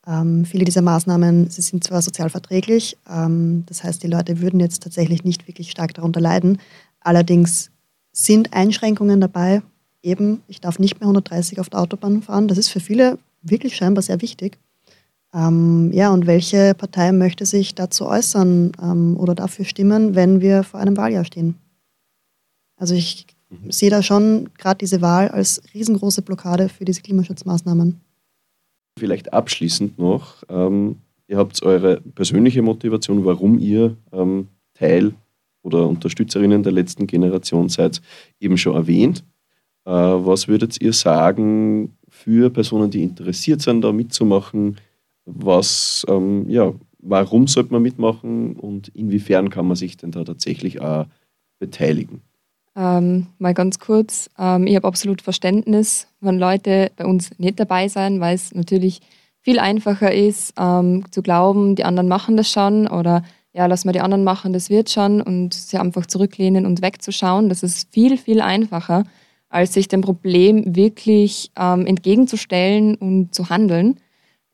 Ähm, 0.07 0.45
viele 0.45 0.65
dieser 0.65 0.81
Maßnahmen, 0.81 1.49
sie 1.49 1.61
sind 1.61 1.83
zwar 1.83 2.01
sozial 2.01 2.29
verträglich, 2.29 2.97
ähm, 3.07 3.63
das 3.67 3.83
heißt, 3.83 4.01
die 4.01 4.07
Leute 4.07 4.41
würden 4.41 4.59
jetzt 4.59 4.81
tatsächlich 4.81 5.23
nicht 5.23 5.47
wirklich 5.47 5.69
stark 5.69 5.93
darunter 5.93 6.21
leiden. 6.21 6.59
Allerdings 7.01 7.69
sind 8.11 8.53
Einschränkungen 8.53 9.21
dabei. 9.21 9.61
Eben, 10.01 10.41
ich 10.47 10.61
darf 10.61 10.79
nicht 10.79 10.99
mehr 10.99 11.07
130 11.07 11.59
auf 11.59 11.69
der 11.69 11.81
Autobahn 11.81 12.23
fahren. 12.23 12.47
Das 12.47 12.57
ist 12.57 12.69
für 12.69 12.79
viele 12.79 13.19
wirklich 13.43 13.75
scheinbar 13.75 14.01
sehr 14.01 14.21
wichtig. 14.21 14.57
Ähm, 15.33 15.91
ja, 15.93 16.11
und 16.11 16.27
welche 16.27 16.73
Partei 16.73 17.11
möchte 17.11 17.45
sich 17.45 17.73
dazu 17.73 18.05
äußern 18.05 18.73
ähm, 18.81 19.17
oder 19.17 19.33
dafür 19.33 19.65
stimmen, 19.65 20.15
wenn 20.15 20.41
wir 20.41 20.63
vor 20.63 20.79
einem 20.79 20.97
Wahljahr 20.97 21.23
stehen? 21.23 21.55
Also 22.75 22.95
ich 22.95 23.27
mhm. 23.49 23.71
sehe 23.71 23.89
da 23.89 24.03
schon 24.03 24.49
gerade 24.57 24.79
diese 24.79 25.01
Wahl 25.01 25.29
als 25.29 25.61
riesengroße 25.73 26.21
Blockade 26.21 26.67
für 26.67 26.83
diese 26.83 27.01
Klimaschutzmaßnahmen. 27.01 28.01
Vielleicht 28.99 29.31
abschließend 29.31 29.97
noch, 29.97 30.43
ähm, 30.49 30.97
ihr 31.27 31.37
habt 31.37 31.63
eure 31.63 32.01
persönliche 32.01 32.61
Motivation, 32.61 33.23
warum 33.23 33.57
ihr 33.57 33.95
ähm, 34.11 34.47
Teil 34.73 35.13
oder 35.63 35.87
Unterstützerinnen 35.87 36.63
der 36.63 36.73
letzten 36.73 37.07
Generation 37.07 37.69
seid, 37.69 38.01
eben 38.39 38.57
schon 38.57 38.75
erwähnt. 38.75 39.23
Äh, 39.85 39.91
was 39.91 40.49
würdet 40.49 40.81
ihr 40.81 40.91
sagen 40.91 41.95
für 42.09 42.49
Personen, 42.49 42.91
die 42.91 43.03
interessiert 43.03 43.61
sind, 43.61 43.81
da 43.81 43.93
mitzumachen? 43.93 44.77
Was, 45.25 46.05
ähm, 46.09 46.49
ja, 46.49 46.73
warum 46.99 47.47
sollte 47.47 47.73
man 47.73 47.81
mitmachen 47.81 48.55
und 48.55 48.89
inwiefern 48.89 49.49
kann 49.49 49.67
man 49.67 49.75
sich 49.75 49.97
denn 49.97 50.11
da 50.11 50.23
tatsächlich 50.23 50.81
auch 50.81 51.05
beteiligen? 51.59 52.21
Ähm, 52.75 53.27
mal 53.37 53.53
ganz 53.53 53.79
kurz, 53.79 54.29
ähm, 54.39 54.65
ich 54.65 54.75
habe 54.75 54.87
absolut 54.87 55.21
Verständnis, 55.21 56.07
wenn 56.21 56.39
Leute 56.39 56.91
bei 56.95 57.05
uns 57.05 57.37
nicht 57.37 57.59
dabei 57.59 57.89
sein, 57.89 58.21
weil 58.21 58.35
es 58.35 58.53
natürlich 58.55 59.01
viel 59.41 59.59
einfacher 59.59 60.13
ist, 60.13 60.53
ähm, 60.57 61.03
zu 61.11 61.21
glauben, 61.21 61.75
die 61.75 61.83
anderen 61.83 62.07
machen 62.07 62.37
das 62.37 62.49
schon 62.49 62.87
oder 62.87 63.23
ja, 63.53 63.65
lass 63.65 63.83
mal 63.83 63.91
die 63.91 63.99
anderen 63.99 64.23
machen, 64.23 64.53
das 64.53 64.69
wird 64.69 64.89
schon 64.89 65.21
und 65.21 65.53
sie 65.53 65.77
einfach 65.77 66.05
zurücklehnen 66.05 66.65
und 66.65 66.81
wegzuschauen. 66.81 67.49
Das 67.49 67.63
ist 67.63 67.91
viel, 67.91 68.17
viel 68.17 68.39
einfacher, 68.39 69.03
als 69.49 69.73
sich 69.73 69.89
dem 69.89 69.99
Problem 69.99 70.75
wirklich 70.75 71.51
ähm, 71.57 71.85
entgegenzustellen 71.85 72.95
und 72.95 73.35
zu 73.35 73.49
handeln. 73.49 73.97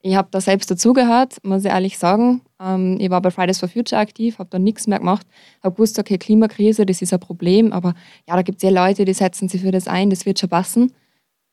Ich 0.02 0.16
habe 0.16 0.28
da 0.32 0.40
selbst 0.40 0.70
dazugehört, 0.70 1.38
muss 1.44 1.66
ich 1.66 1.72
ehrlich 1.72 1.98
sagen. 1.98 2.42
Ähm, 2.60 2.98
ich 3.00 3.10
war 3.10 3.22
bei 3.22 3.32
Fridays 3.32 3.60
for 3.60 3.68
Future 3.68 4.00
aktiv, 4.00 4.38
habe 4.40 4.50
da 4.50 4.60
nichts 4.60 4.88
mehr 4.88 5.00
gemacht, 5.00 5.26
habe 5.64 5.76
gewusst, 5.76 5.98
okay, 5.98 6.18
Klimakrise, 6.18 6.86
das 6.86 7.02
ist 7.02 7.14
ein 7.14 7.20
Problem, 7.20 7.74
aber 7.74 7.96
ja, 8.28 8.36
da 8.36 8.42
gibt 8.44 8.58
es 8.58 8.64
ja 8.64 8.70
Leute, 8.70 9.06
die 9.06 9.14
setzen 9.14 9.50
sich 9.50 9.62
für 9.62 9.72
das 9.72 9.88
ein, 9.88 10.10
das 10.10 10.26
wird 10.26 10.40
schon 10.40 10.50
passen. 10.50 10.94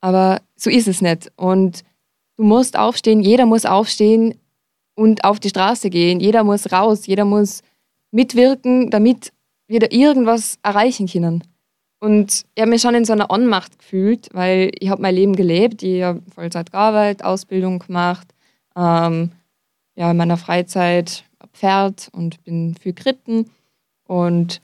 Aber 0.00 0.42
so 0.56 0.68
ist 0.68 0.86
es 0.86 1.00
nicht. 1.00 1.32
Und 1.36 1.82
du 2.36 2.44
musst 2.44 2.78
aufstehen, 2.78 3.20
jeder 3.20 3.46
muss 3.46 3.64
aufstehen 3.64 4.34
und 4.94 5.24
auf 5.24 5.40
die 5.40 5.48
Straße 5.48 5.88
gehen. 5.90 6.20
Jeder 6.20 6.44
muss 6.44 6.70
raus, 6.72 7.06
jeder 7.06 7.24
muss 7.24 7.62
mitwirken, 8.12 8.90
damit 8.90 9.32
wir 9.66 9.80
da 9.80 9.86
irgendwas 9.90 10.58
erreichen 10.62 11.06
können. 11.06 11.42
Und 12.00 12.44
ich 12.54 12.60
habe 12.60 12.70
mich 12.70 12.82
schon 12.82 12.94
in 12.94 13.06
so 13.06 13.14
einer 13.14 13.30
Ohnmacht 13.30 13.78
gefühlt, 13.78 14.28
weil 14.32 14.70
ich 14.78 14.90
habe 14.90 15.00
mein 15.00 15.14
Leben 15.14 15.34
gelebt, 15.34 15.82
ich 15.82 16.02
habe 16.02 16.20
Vollzeit 16.34 16.70
gearbeitet, 16.70 17.24
Ausbildung 17.24 17.78
gemacht, 17.78 18.33
ähm, 18.76 19.32
ja, 19.96 20.10
in 20.10 20.16
meiner 20.16 20.36
Freizeit 20.36 21.24
Pferd 21.52 22.08
und 22.12 22.42
bin 22.44 22.74
viel 22.74 22.92
geritten. 22.92 23.50
Und 24.06 24.60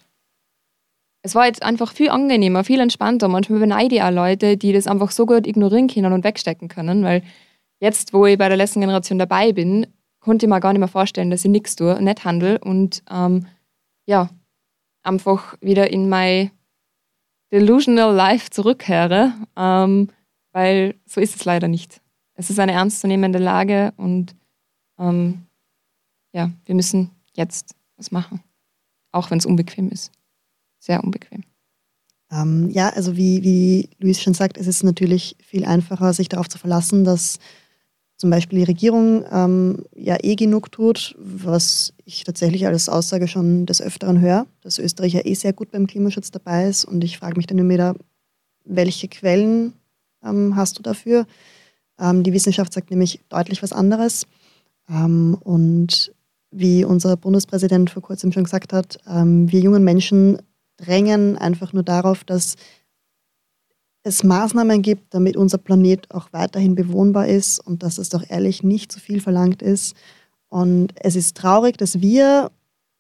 es 1.23 1.35
war 1.35 1.47
jetzt 1.47 1.63
einfach 1.63 1.93
viel 1.93 2.11
angenehmer, 2.11 2.65
viel 2.65 2.81
entspannter. 2.81 3.29
Manchmal 3.29 3.61
beneide 3.61 3.95
ich 3.95 4.03
auch 4.03 4.11
Leute, 4.11 4.57
die 4.57 4.73
das 4.73 4.87
einfach 4.87 5.11
so 5.11 5.27
gut 5.27 5.47
ignorieren 5.47 5.89
können 5.89 6.13
und 6.13 6.25
wegstecken 6.25 6.69
können, 6.69 7.05
weil 7.05 7.23
jetzt, 7.81 8.13
wo 8.13 8.27
ich 8.27 8.39
bei 8.39 8.49
der 8.49 8.57
letzten 8.57 8.81
Generation 8.81 9.19
dabei 9.19 9.53
bin, 9.53 9.87
konnte 10.21 10.47
ich 10.47 10.51
mir 10.51 10.61
gar 10.61 10.73
nicht 10.73 10.81
mehr 10.81 10.89
vorstellen, 10.89 11.31
dass 11.31 11.45
ich 11.45 11.51
nichts 11.51 11.77
tue, 11.77 12.01
nicht 12.03 12.25
handle 12.25 12.59
und 12.59 13.03
ähm, 13.11 13.47
ja, 14.07 14.29
einfach 15.03 15.57
wieder 15.61 15.91
in 15.91 16.09
mein 16.09 16.51
delusional 17.53 18.15
life 18.15 18.51
zurückkehre, 18.51 19.33
ähm, 19.57 20.09
weil 20.53 20.95
so 21.07 21.21
ist 21.21 21.37
es 21.37 21.45
leider 21.45 21.69
nicht 21.69 22.01
es 22.41 22.49
ist 22.49 22.59
eine 22.59 22.73
ernstzunehmende 22.73 23.39
Lage 23.39 23.93
und 23.99 24.35
ähm, 24.99 25.43
ja, 26.33 26.51
wir 26.65 26.75
müssen 26.75 27.11
jetzt 27.35 27.75
was 27.99 28.11
machen. 28.11 28.41
Auch 29.13 29.31
wenn 29.31 29.39
es 29.39 29.45
unbequem 29.45 29.91
ist. 29.91 30.11
Sehr 30.79 31.05
unbequem. 31.05 31.45
Ähm, 32.33 32.71
ja, 32.71 32.89
also 32.89 33.15
wie, 33.15 33.43
wie 33.43 33.91
Luis 33.99 34.23
schon 34.23 34.33
sagt, 34.33 34.57
es 34.57 34.67
ist 34.67 34.83
natürlich 34.85 35.37
viel 35.43 35.67
einfacher, 35.67 36.15
sich 36.15 36.31
darauf 36.31 36.49
zu 36.49 36.57
verlassen, 36.57 37.05
dass 37.05 37.41
zum 38.17 38.31
Beispiel 38.31 38.61
die 38.61 38.65
Regierung 38.65 39.23
ähm, 39.31 39.85
ja 39.95 40.17
eh 40.23 40.35
genug 40.35 40.73
tut, 40.73 41.15
was 41.19 41.93
ich 42.07 42.25
tatsächlich 42.25 42.67
als 42.67 42.89
Aussage 42.89 43.29
schon 43.29 43.67
des 43.67 43.83
Öfteren 43.83 44.19
höre, 44.19 44.47
dass 44.63 44.79
Österreich 44.79 45.13
ja 45.13 45.27
eh 45.27 45.35
sehr 45.35 45.53
gut 45.53 45.73
beim 45.73 45.87
Klimaschutz 45.87 46.31
dabei 46.31 46.69
ist. 46.69 46.87
Und 46.87 47.05
ich 47.05 47.19
frage 47.19 47.37
mich 47.37 47.47
dann 47.47 47.59
immer 47.59 47.75
wieder, 47.75 47.97
welche 48.65 49.09
Quellen 49.09 49.75
ähm, 50.25 50.57
hast 50.57 50.79
du 50.79 50.83
dafür? 50.83 51.27
Ähm, 52.01 52.23
die 52.23 52.33
Wissenschaft 52.33 52.73
sagt 52.73 52.91
nämlich 52.91 53.21
deutlich 53.29 53.63
was 53.63 53.73
anderes. 53.73 54.27
Ähm, 54.89 55.37
und 55.41 56.13
wie 56.51 56.85
unser 56.85 57.17
Bundespräsident 57.17 57.91
vor 57.91 58.03
kurzem 58.03 58.33
schon 58.33 58.45
gesagt 58.45 58.73
hat, 58.73 58.99
ähm, 59.07 59.51
wir 59.51 59.61
jungen 59.61 59.85
Menschen 59.85 60.39
drängen 60.77 61.37
einfach 61.37 61.73
nur 61.73 61.83
darauf, 61.83 62.25
dass 62.25 62.57
es 64.03 64.25
Maßnahmen 64.25 64.83
gibt, 64.83 65.15
damit 65.15 65.37
unser 65.37 65.59
Planet 65.59 66.13
auch 66.13 66.33
weiterhin 66.33 66.75
bewohnbar 66.75 67.29
ist 67.29 67.59
und 67.61 67.83
dass 67.83 67.99
es 67.99 68.09
doch 68.09 68.25
ehrlich 68.29 68.63
nicht 68.63 68.91
zu 68.91 68.99
viel 68.99 69.21
verlangt 69.21 69.63
ist. 69.63 69.95
Und 70.49 70.95
es 70.97 71.17
ist 71.17 71.37
traurig, 71.37 71.77
dass 71.77 72.01
wir 72.01 72.51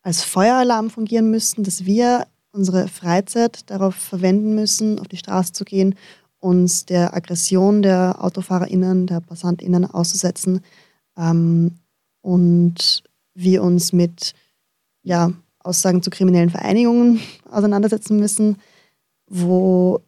als 0.02 0.22
Feueralarm 0.22 0.90
fungieren 0.90 1.30
müssen, 1.30 1.64
dass 1.64 1.84
wir 1.86 2.26
unsere 2.52 2.88
Freizeit 2.88 3.70
darauf 3.70 3.94
verwenden 3.94 4.54
müssen, 4.54 4.98
auf 4.98 5.08
die 5.08 5.16
Straße 5.16 5.52
zu 5.52 5.64
gehen 5.64 5.94
uns 6.40 6.86
der 6.86 7.14
Aggression 7.14 7.82
der 7.82 8.16
AutofahrerInnen, 8.18 9.06
der 9.06 9.20
PassantInnen 9.20 9.84
auszusetzen 9.84 10.62
ähm, 11.16 11.72
und 12.22 13.02
wir 13.34 13.62
uns 13.62 13.92
mit 13.92 14.32
ja, 15.02 15.32
Aussagen 15.60 16.02
zu 16.02 16.10
kriminellen 16.10 16.50
Vereinigungen 16.50 17.20
auseinandersetzen 17.50 18.18
müssen, 18.18 18.56
wo 19.28 20.00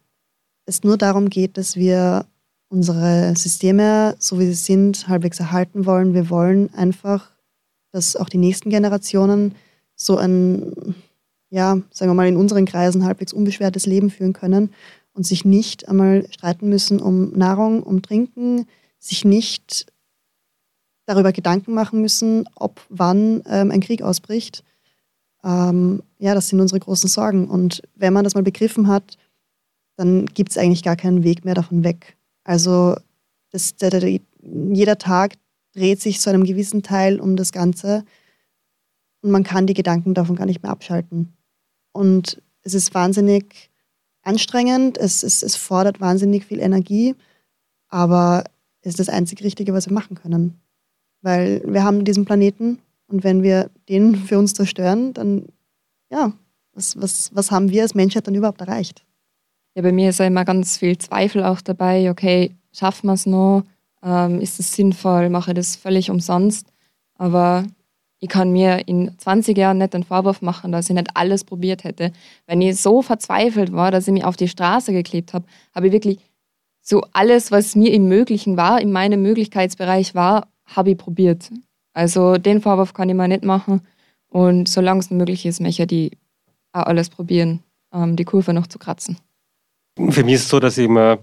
es 0.65 0.83
nur 0.83 0.97
darum 0.97 1.29
geht, 1.29 1.57
dass 1.57 1.75
wir 1.75 2.25
unsere 2.69 3.35
Systeme, 3.35 4.15
so 4.17 4.39
wie 4.39 4.45
sie 4.45 4.53
sind, 4.53 5.07
halbwegs 5.07 5.39
erhalten 5.39 5.85
wollen. 5.85 6.13
Wir 6.13 6.29
wollen 6.29 6.73
einfach, 6.73 7.29
dass 7.91 8.15
auch 8.15 8.29
die 8.29 8.39
nächsten 8.39 8.71
Generationen 8.71 9.53
so 9.95 10.17
ein, 10.17 10.95
ja, 11.49 11.77
sagen 11.91 12.09
wir 12.09 12.15
mal, 12.15 12.27
in 12.27 12.37
unseren 12.37 12.65
Kreisen 12.65 13.05
halbwegs 13.05 13.31
unbeschwertes 13.31 13.85
Leben 13.85 14.09
führen 14.09 14.33
können 14.33 14.71
und 15.13 15.25
sich 15.25 15.45
nicht 15.45 15.87
einmal 15.87 16.27
streiten 16.31 16.69
müssen 16.69 16.99
um 16.99 17.31
Nahrung, 17.31 17.83
um 17.83 18.01
Trinken, 18.01 18.67
sich 18.99 19.25
nicht 19.25 19.85
darüber 21.05 21.31
Gedanken 21.31 21.73
machen 21.73 22.01
müssen, 22.01 22.47
ob 22.55 22.81
wann 22.89 23.43
ähm, 23.47 23.71
ein 23.71 23.81
Krieg 23.81 24.01
ausbricht. 24.01 24.63
Ähm, 25.43 26.01
ja, 26.17 26.33
das 26.33 26.47
sind 26.49 26.59
unsere 26.61 26.79
großen 26.79 27.09
Sorgen. 27.09 27.47
Und 27.47 27.81
wenn 27.95 28.13
man 28.13 28.23
das 28.23 28.35
mal 28.35 28.43
begriffen 28.43 28.87
hat, 28.87 29.17
dann 29.95 30.25
gibt 30.25 30.51
es 30.51 30.57
eigentlich 30.57 30.83
gar 30.83 30.95
keinen 30.95 31.23
Weg 31.23 31.45
mehr 31.45 31.53
davon 31.53 31.83
weg. 31.83 32.17
Also 32.43 32.95
das, 33.51 33.75
der, 33.75 33.89
der, 33.89 34.19
jeder 34.41 34.97
Tag 34.97 35.35
dreht 35.73 36.01
sich 36.01 36.19
zu 36.19 36.29
einem 36.29 36.43
gewissen 36.43 36.83
Teil 36.83 37.19
um 37.19 37.35
das 37.35 37.51
Ganze 37.51 38.05
und 39.21 39.31
man 39.31 39.43
kann 39.43 39.67
die 39.67 39.73
Gedanken 39.73 40.13
davon 40.13 40.35
gar 40.35 40.45
nicht 40.45 40.63
mehr 40.63 40.71
abschalten. 40.71 41.33
Und 41.91 42.41
es 42.61 42.73
ist 42.73 42.93
wahnsinnig 42.93 43.71
anstrengend, 44.23 44.97
es, 44.97 45.23
es, 45.23 45.43
es 45.43 45.55
fordert 45.55 46.01
wahnsinnig 46.01 46.45
viel 46.45 46.59
Energie, 46.59 47.15
aber 47.89 48.43
es 48.81 48.91
ist 48.91 48.99
das 48.99 49.09
einzig 49.09 49.43
Richtige, 49.43 49.73
was 49.73 49.87
wir 49.87 49.93
machen 49.93 50.15
können. 50.15 50.59
Weil 51.21 51.61
wir 51.65 51.83
haben 51.83 52.03
diesen 52.03 52.25
Planeten 52.25 52.79
und 53.07 53.23
wenn 53.23 53.43
wir 53.43 53.69
den 53.87 54.15
für 54.15 54.39
uns 54.39 54.53
zerstören, 54.53 55.13
dann 55.13 55.45
ja, 56.09 56.33
was, 56.73 56.99
was, 57.01 57.31
was 57.33 57.51
haben 57.51 57.69
wir 57.69 57.83
als 57.83 57.95
Menschheit 57.95 58.27
dann 58.27 58.35
überhaupt 58.35 58.61
erreicht? 58.61 59.03
Ja, 59.75 59.81
bei 59.81 59.91
mir 59.91 60.09
ist 60.09 60.19
ja 60.19 60.25
immer 60.25 60.45
ganz 60.45 60.77
viel 60.77 60.97
Zweifel 60.97 61.43
auch 61.43 61.61
dabei, 61.61 62.09
okay, 62.11 62.55
schaffen 62.71 63.07
wir 63.07 63.13
es 63.13 63.25
noch? 63.25 63.63
Ähm, 64.03 64.39
ist 64.39 64.59
es 64.59 64.73
sinnvoll? 64.73 65.29
Mache 65.29 65.51
ich 65.51 65.55
das 65.55 65.75
völlig 65.75 66.11
umsonst? 66.11 66.67
Aber 67.15 67.65
ich 68.23 68.29
kann 68.29 68.53
mir 68.53 68.87
in 68.87 69.11
20 69.17 69.57
Jahren 69.57 69.79
nicht 69.79 69.93
den 69.93 70.05
Vorwurf 70.05 70.41
machen, 70.41 70.71
dass 70.71 70.89
ich 70.89 70.95
nicht 70.95 71.09
alles 71.13 71.43
probiert 71.43 71.83
hätte. 71.83 72.13
Wenn 72.47 72.61
ich 72.61 72.79
so 72.79 73.01
verzweifelt 73.01 73.73
war, 73.73 73.91
dass 73.91 74.07
ich 74.07 74.13
mich 74.13 74.23
auf 74.23 74.37
die 74.37 74.47
Straße 74.47 74.93
geklebt 74.93 75.33
habe, 75.33 75.43
habe 75.75 75.87
ich 75.87 75.91
wirklich 75.91 76.19
so 76.79 77.03
alles, 77.11 77.51
was 77.51 77.75
mir 77.75 77.91
im 77.91 78.07
Möglichen 78.07 78.55
war, 78.55 78.79
in 78.79 78.93
meinem 78.93 79.21
Möglichkeitsbereich 79.21 80.15
war, 80.15 80.47
habe 80.65 80.91
ich 80.91 80.97
probiert. 80.97 81.51
Also 81.91 82.37
den 82.37 82.61
Vorwurf 82.61 82.93
kann 82.93 83.09
ich 83.09 83.15
mir 83.15 83.27
nicht 83.27 83.43
machen. 83.43 83.81
Und 84.29 84.69
solange 84.69 85.01
es 85.01 85.11
möglich 85.11 85.45
ist, 85.45 85.59
möchte 85.59 85.93
ich 85.93 86.17
auch 86.71 86.83
alles 86.83 87.09
probieren, 87.09 87.59
ähm, 87.93 88.15
die 88.15 88.23
Kurve 88.23 88.53
noch 88.53 88.67
zu 88.67 88.79
kratzen. 88.79 89.17
Für 89.97 90.23
mich 90.23 90.35
ist 90.35 90.43
es 90.43 90.49
so, 90.49 90.61
dass 90.61 90.77
ich 90.77 90.85
immer 90.85 91.19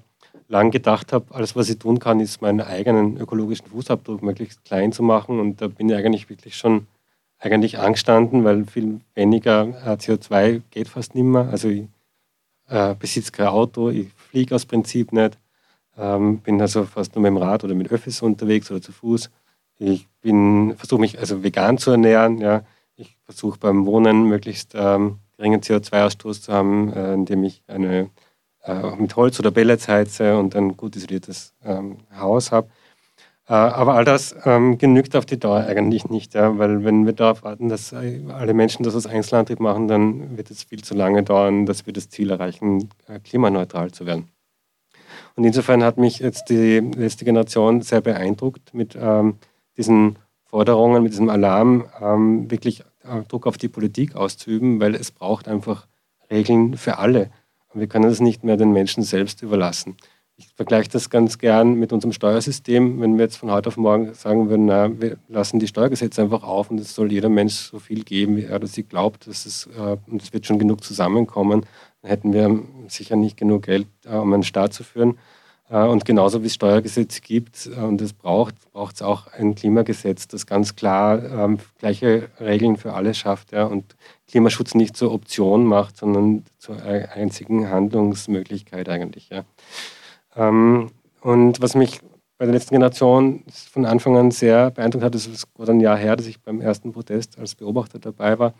lang 0.50 0.70
gedacht 0.72 1.12
habe, 1.12 1.32
alles, 1.32 1.54
was 1.54 1.70
ich 1.70 1.78
tun 1.78 2.00
kann, 2.00 2.18
ist 2.18 2.42
meinen 2.42 2.60
eigenen 2.60 3.16
ökologischen 3.16 3.68
Fußabdruck 3.68 4.20
möglichst 4.22 4.64
klein 4.64 4.92
zu 4.92 5.02
machen. 5.02 5.38
Und 5.38 5.62
da 5.62 5.68
bin 5.68 5.88
ich 5.88 5.94
eigentlich 5.94 6.28
wirklich 6.28 6.56
schon 6.56 6.88
eigentlich 7.38 7.78
angestanden, 7.78 8.44
weil 8.44 8.66
viel 8.66 9.00
weniger 9.14 9.68
äh, 9.86 9.92
CO2 9.92 10.62
geht 10.70 10.88
fast 10.88 11.14
nicht 11.14 11.24
mehr. 11.24 11.48
Also 11.48 11.68
ich 11.68 11.84
äh, 12.68 12.94
besitze 12.96 13.30
kein 13.30 13.46
Auto, 13.46 13.90
ich 13.90 14.08
fliege 14.16 14.54
aus 14.54 14.66
Prinzip 14.66 15.12
nicht, 15.12 15.38
ähm, 15.96 16.38
bin 16.38 16.60
also 16.60 16.84
fast 16.84 17.14
nur 17.14 17.22
mit 17.22 17.30
dem 17.30 17.36
Rad 17.36 17.62
oder 17.64 17.74
mit 17.74 17.90
Öffis 17.90 18.20
unterwegs 18.20 18.70
oder 18.70 18.82
zu 18.82 18.92
Fuß. 18.92 19.30
Ich 19.78 20.08
versuche 20.76 21.00
mich 21.00 21.18
also 21.18 21.42
vegan 21.42 21.78
zu 21.78 21.92
ernähren. 21.92 22.38
Ja. 22.38 22.64
Ich 22.96 23.16
versuche 23.24 23.58
beim 23.58 23.86
Wohnen 23.86 24.24
möglichst 24.24 24.72
ähm, 24.74 25.20
geringen 25.36 25.60
CO2-Ausstoß 25.62 26.42
zu 26.42 26.52
haben, 26.52 26.92
äh, 26.92 27.14
indem 27.14 27.44
ich 27.44 27.62
eine 27.66 28.10
mit 28.98 29.16
Holz 29.16 29.38
oder 29.40 29.50
Pellets 29.50 29.88
heize 29.88 30.38
und 30.38 30.54
ein 30.54 30.76
gut 30.76 30.94
isoliertes 30.94 31.54
ähm, 31.64 31.96
Haus 32.14 32.52
habe. 32.52 32.68
Äh, 33.50 33.54
aber 33.54 33.94
all 33.94 34.04
das 34.04 34.34
ähm, 34.44 34.78
genügt 34.78 35.16
auf 35.16 35.26
die 35.26 35.38
Dauer 35.38 35.64
eigentlich 35.66 36.08
nicht, 36.08 36.34
ja, 36.34 36.56
weil 36.56 36.84
wenn 36.84 37.04
wir 37.04 37.14
darauf 37.14 37.42
warten, 37.42 37.68
dass 37.68 37.92
alle 37.92 38.54
Menschen 38.54 38.84
das 38.84 38.94
als 38.94 39.06
Einzelantrieb 39.06 39.58
machen, 39.58 39.88
dann 39.88 40.36
wird 40.36 40.52
es 40.52 40.62
viel 40.62 40.84
zu 40.84 40.94
lange 40.94 41.24
dauern, 41.24 41.66
dass 41.66 41.84
wir 41.84 41.92
das 41.92 42.08
Ziel 42.08 42.30
erreichen, 42.30 42.90
äh, 43.08 43.18
klimaneutral 43.18 43.90
zu 43.90 44.06
werden. 44.06 44.28
Und 45.34 45.42
insofern 45.42 45.82
hat 45.82 45.98
mich 45.98 46.20
jetzt 46.20 46.48
die 46.48 46.78
letzte 46.78 47.24
Generation 47.24 47.82
sehr 47.82 48.00
beeindruckt 48.00 48.72
mit 48.72 48.96
ähm, 49.00 49.38
diesen 49.76 50.16
Forderungen, 50.44 51.02
mit 51.02 51.10
diesem 51.10 51.28
Alarm, 51.28 51.86
ähm, 52.00 52.48
wirklich 52.52 52.84
äh, 53.02 53.22
Druck 53.26 53.48
auf 53.48 53.58
die 53.58 53.68
Politik 53.68 54.14
auszuüben, 54.14 54.80
weil 54.80 54.94
es 54.94 55.10
braucht 55.10 55.48
einfach 55.48 55.88
Regeln 56.30 56.76
für 56.76 56.98
alle. 56.98 57.30
Wir 57.72 57.86
können 57.86 58.08
das 58.08 58.20
nicht 58.20 58.42
mehr 58.42 58.56
den 58.56 58.72
Menschen 58.72 59.02
selbst 59.02 59.42
überlassen. 59.42 59.96
Ich 60.36 60.48
vergleiche 60.56 60.88
das 60.88 61.10
ganz 61.10 61.36
gern 61.36 61.74
mit 61.74 61.92
unserem 61.92 62.12
Steuersystem. 62.12 63.00
Wenn 63.00 63.18
wir 63.18 63.24
jetzt 63.24 63.36
von 63.36 63.50
heute 63.50 63.68
auf 63.68 63.76
morgen 63.76 64.14
sagen 64.14 64.48
würden, 64.48 64.64
na, 64.64 65.00
wir 65.00 65.18
lassen 65.28 65.60
die 65.60 65.68
Steuergesetze 65.68 66.22
einfach 66.22 66.42
auf 66.42 66.70
und 66.70 66.80
es 66.80 66.94
soll 66.94 67.12
jeder 67.12 67.28
Mensch 67.28 67.54
so 67.54 67.78
viel 67.78 68.04
geben, 68.04 68.36
wie 68.36 68.44
er 68.44 68.56
oder 68.56 68.66
sie 68.66 68.82
glaubt, 68.82 69.26
dass 69.26 69.44
es, 69.44 69.68
äh, 69.78 69.98
und 70.06 70.22
es 70.22 70.32
wird 70.32 70.46
schon 70.46 70.58
genug 70.58 70.82
zusammenkommen, 70.82 71.66
dann 72.00 72.08
hätten 72.10 72.32
wir 72.32 72.62
sicher 72.88 73.16
nicht 73.16 73.36
genug 73.36 73.64
Geld, 73.64 73.86
äh, 74.06 74.16
um 74.16 74.32
einen 74.32 74.42
Staat 74.42 74.72
zu 74.72 74.82
führen. 74.82 75.18
Äh, 75.70 75.84
und 75.84 76.04
genauso 76.04 76.42
wie 76.42 76.46
es 76.46 76.54
Steuergesetze 76.54 77.20
gibt 77.20 77.66
äh, 77.66 77.80
und 77.80 78.00
es 78.00 78.12
braucht, 78.12 78.54
braucht 78.72 78.96
es 78.96 79.02
auch 79.02 79.28
ein 79.28 79.54
Klimagesetz, 79.54 80.26
das 80.26 80.46
ganz 80.46 80.74
klar 80.74 81.22
ähm, 81.22 81.58
gleiche 81.78 82.28
Regeln 82.40 82.76
für 82.76 82.94
alle 82.94 83.14
schafft 83.14 83.52
ja, 83.52 83.64
und 83.64 83.94
Klimaschutz 84.30 84.74
nicht 84.74 84.96
zur 84.96 85.12
Option 85.12 85.64
macht, 85.64 85.96
sondern 85.96 86.44
zur 86.58 86.82
einzigen 86.82 87.68
Handlungsmöglichkeit 87.68 88.88
eigentlich. 88.88 89.30
Ja. 89.30 89.44
Ähm, 90.36 90.90
und 91.20 91.60
was 91.60 91.74
mich 91.74 92.00
bei 92.38 92.46
der 92.46 92.54
letzten 92.54 92.74
Generation 92.74 93.44
von 93.70 93.84
Anfang 93.84 94.16
an 94.16 94.30
sehr 94.30 94.70
beeindruckt 94.70 95.04
hat, 95.04 95.14
das 95.14 95.26
ist 95.26 95.52
gerade 95.54 95.72
ein 95.72 95.80
Jahr 95.80 95.98
her, 95.98 96.16
dass 96.16 96.26
ich 96.26 96.40
beim 96.40 96.60
ersten 96.60 96.92
Protest 96.92 97.38
als 97.38 97.54
Beobachter 97.54 97.98
dabei 97.98 98.38
war, 98.38 98.54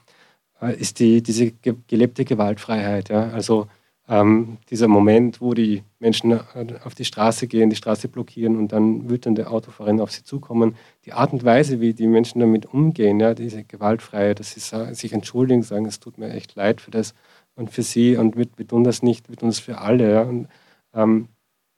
äh, 0.61 0.74
ist 0.76 0.98
die, 0.98 1.22
diese 1.22 1.52
gelebte 1.52 2.24
Gewaltfreiheit. 2.24 3.09
Ja. 3.09 3.30
Also 3.30 3.68
ähm, 4.11 4.59
dieser 4.68 4.88
Moment, 4.88 5.40
wo 5.40 5.55
die 5.55 5.85
Menschen 6.01 6.33
äh, 6.33 6.40
auf 6.85 6.96
die 6.96 7.05
Straße 7.05 7.46
gehen, 7.46 7.70
die 7.70 7.77
Straße 7.77 8.09
blockieren 8.09 8.57
und 8.57 8.73
dann 8.73 9.09
wütende 9.09 9.49
Autofahrerinnen 9.49 10.03
auf 10.03 10.11
sie 10.11 10.25
zukommen, 10.25 10.75
die 11.07 11.12
Art 11.12 11.33
und 11.33 11.44
Weise, 11.44 11.81
wie 11.81 11.94
die 11.94 12.09
Menschen 12.09 12.40
damit 12.40 12.66
umgehen, 12.66 13.20
ja, 13.20 13.35
diese 13.35 13.62
gewaltfreie, 13.62 14.35
dass 14.35 14.51
sie 14.51 14.94
sich 14.94 15.12
entschuldigen, 15.12 15.62
sagen, 15.62 15.87
es 15.87 16.01
tut 16.01 16.18
mir 16.18 16.31
echt 16.31 16.57
leid 16.57 16.81
für 16.81 16.90
das 16.90 17.14
und 17.55 17.70
für 17.70 17.83
sie 17.83 18.16
und 18.16 18.37
wir, 18.37 18.46
wir 18.57 18.66
tun 18.66 18.83
das 18.83 19.05
nicht, 19.05 19.29
wir 19.29 19.37
tun 19.37 19.49
das 19.49 19.61
für 19.61 19.79
alle. 19.79 20.12
Ja. 20.12 20.23
Und, 20.23 20.49
ähm, 20.92 21.29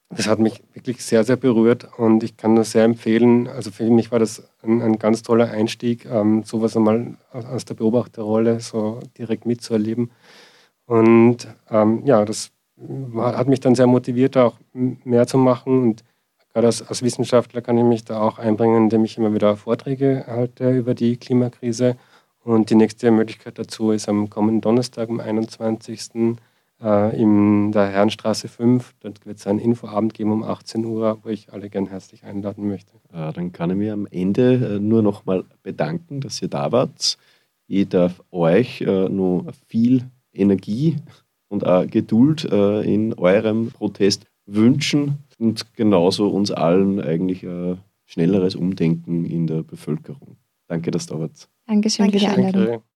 das 0.08 0.26
hat 0.26 0.38
mich 0.38 0.62
wirklich 0.74 1.02
sehr, 1.02 1.24
sehr 1.24 1.36
berührt 1.36 1.88
und 1.98 2.22
ich 2.22 2.36
kann 2.36 2.54
nur 2.54 2.64
sehr 2.64 2.84
empfehlen, 2.84 3.48
also 3.48 3.70
für 3.70 3.88
mich 3.90 4.12
war 4.12 4.18
das 4.18 4.42
ein, 4.62 4.82
ein 4.82 4.98
ganz 4.98 5.22
toller 5.22 5.50
Einstieg, 5.50 6.06
ähm, 6.06 6.44
sowas 6.44 6.76
einmal 6.76 7.16
aus 7.32 7.64
der 7.64 7.74
Beobachterrolle 7.74 8.60
so 8.60 9.00
direkt 9.18 9.46
mitzuerleben. 9.46 10.10
Und 10.92 11.48
ähm, 11.70 12.02
ja, 12.04 12.22
das 12.26 12.52
hat 13.16 13.48
mich 13.48 13.60
dann 13.60 13.74
sehr 13.74 13.86
motiviert, 13.86 14.36
auch 14.36 14.58
mehr 14.74 15.26
zu 15.26 15.38
machen. 15.38 15.80
Und 15.80 16.04
gerade 16.52 16.66
als, 16.66 16.86
als, 16.86 17.02
Wissenschaftler 17.02 17.62
kann 17.62 17.78
ich 17.78 17.84
mich 17.84 18.04
da 18.04 18.20
auch 18.20 18.38
einbringen, 18.38 18.84
indem 18.84 19.06
ich 19.06 19.16
immer 19.16 19.32
wieder 19.32 19.56
Vorträge 19.56 20.24
halte 20.26 20.70
über 20.76 20.94
die 20.94 21.16
Klimakrise. 21.16 21.96
Und 22.44 22.68
die 22.68 22.74
nächste 22.74 23.10
Möglichkeit 23.10 23.58
dazu 23.58 23.90
ist 23.90 24.06
am 24.06 24.28
kommenden 24.28 24.60
Donnerstag, 24.60 25.08
am 25.08 25.20
21. 25.20 26.36
Äh, 26.82 27.18
in 27.18 27.72
der 27.72 27.86
Herrenstraße 27.86 28.48
5. 28.48 28.92
Dort 29.00 29.24
wird 29.24 29.38
es 29.38 29.46
einen 29.46 29.60
Infoabend 29.60 30.12
geben 30.12 30.30
um 30.32 30.42
18 30.42 30.84
Uhr, 30.84 31.20
wo 31.22 31.30
ich 31.30 31.54
alle 31.54 31.70
gern 31.70 31.86
herzlich 31.86 32.24
einladen 32.24 32.68
möchte. 32.68 32.92
Äh, 33.14 33.32
dann 33.32 33.52
kann 33.52 33.70
ich 33.70 33.76
mir 33.76 33.94
am 33.94 34.06
Ende 34.10 34.76
äh, 34.76 34.78
nur 34.78 35.00
noch 35.00 35.24
mal 35.24 35.44
bedanken, 35.62 36.20
dass 36.20 36.42
ihr 36.42 36.48
da 36.48 36.70
wart. 36.70 37.16
Ich 37.66 37.88
darf 37.88 38.22
euch 38.30 38.82
äh, 38.82 39.08
nur 39.08 39.46
viel 39.68 40.10
Energie 40.32 40.96
und 41.48 41.66
auch 41.66 41.86
Geduld 41.86 42.44
äh, 42.50 42.80
in 42.82 43.14
eurem 43.14 43.70
Protest 43.70 44.26
wünschen 44.46 45.18
und 45.38 45.74
genauso 45.74 46.28
uns 46.28 46.50
allen 46.50 47.00
eigentlich 47.00 47.44
ein 47.44 47.78
schnelleres 48.06 48.54
Umdenken 48.54 49.24
in 49.24 49.46
der 49.46 49.62
Bevölkerung. 49.62 50.36
Danke, 50.68 50.90
dass 50.90 51.06
du 51.06 51.14
da 51.14 51.20
wart. 51.20 51.48
Dankeschön 51.66 52.10
für 52.10 52.18
die 52.18 52.26
Einladung. 52.26 52.82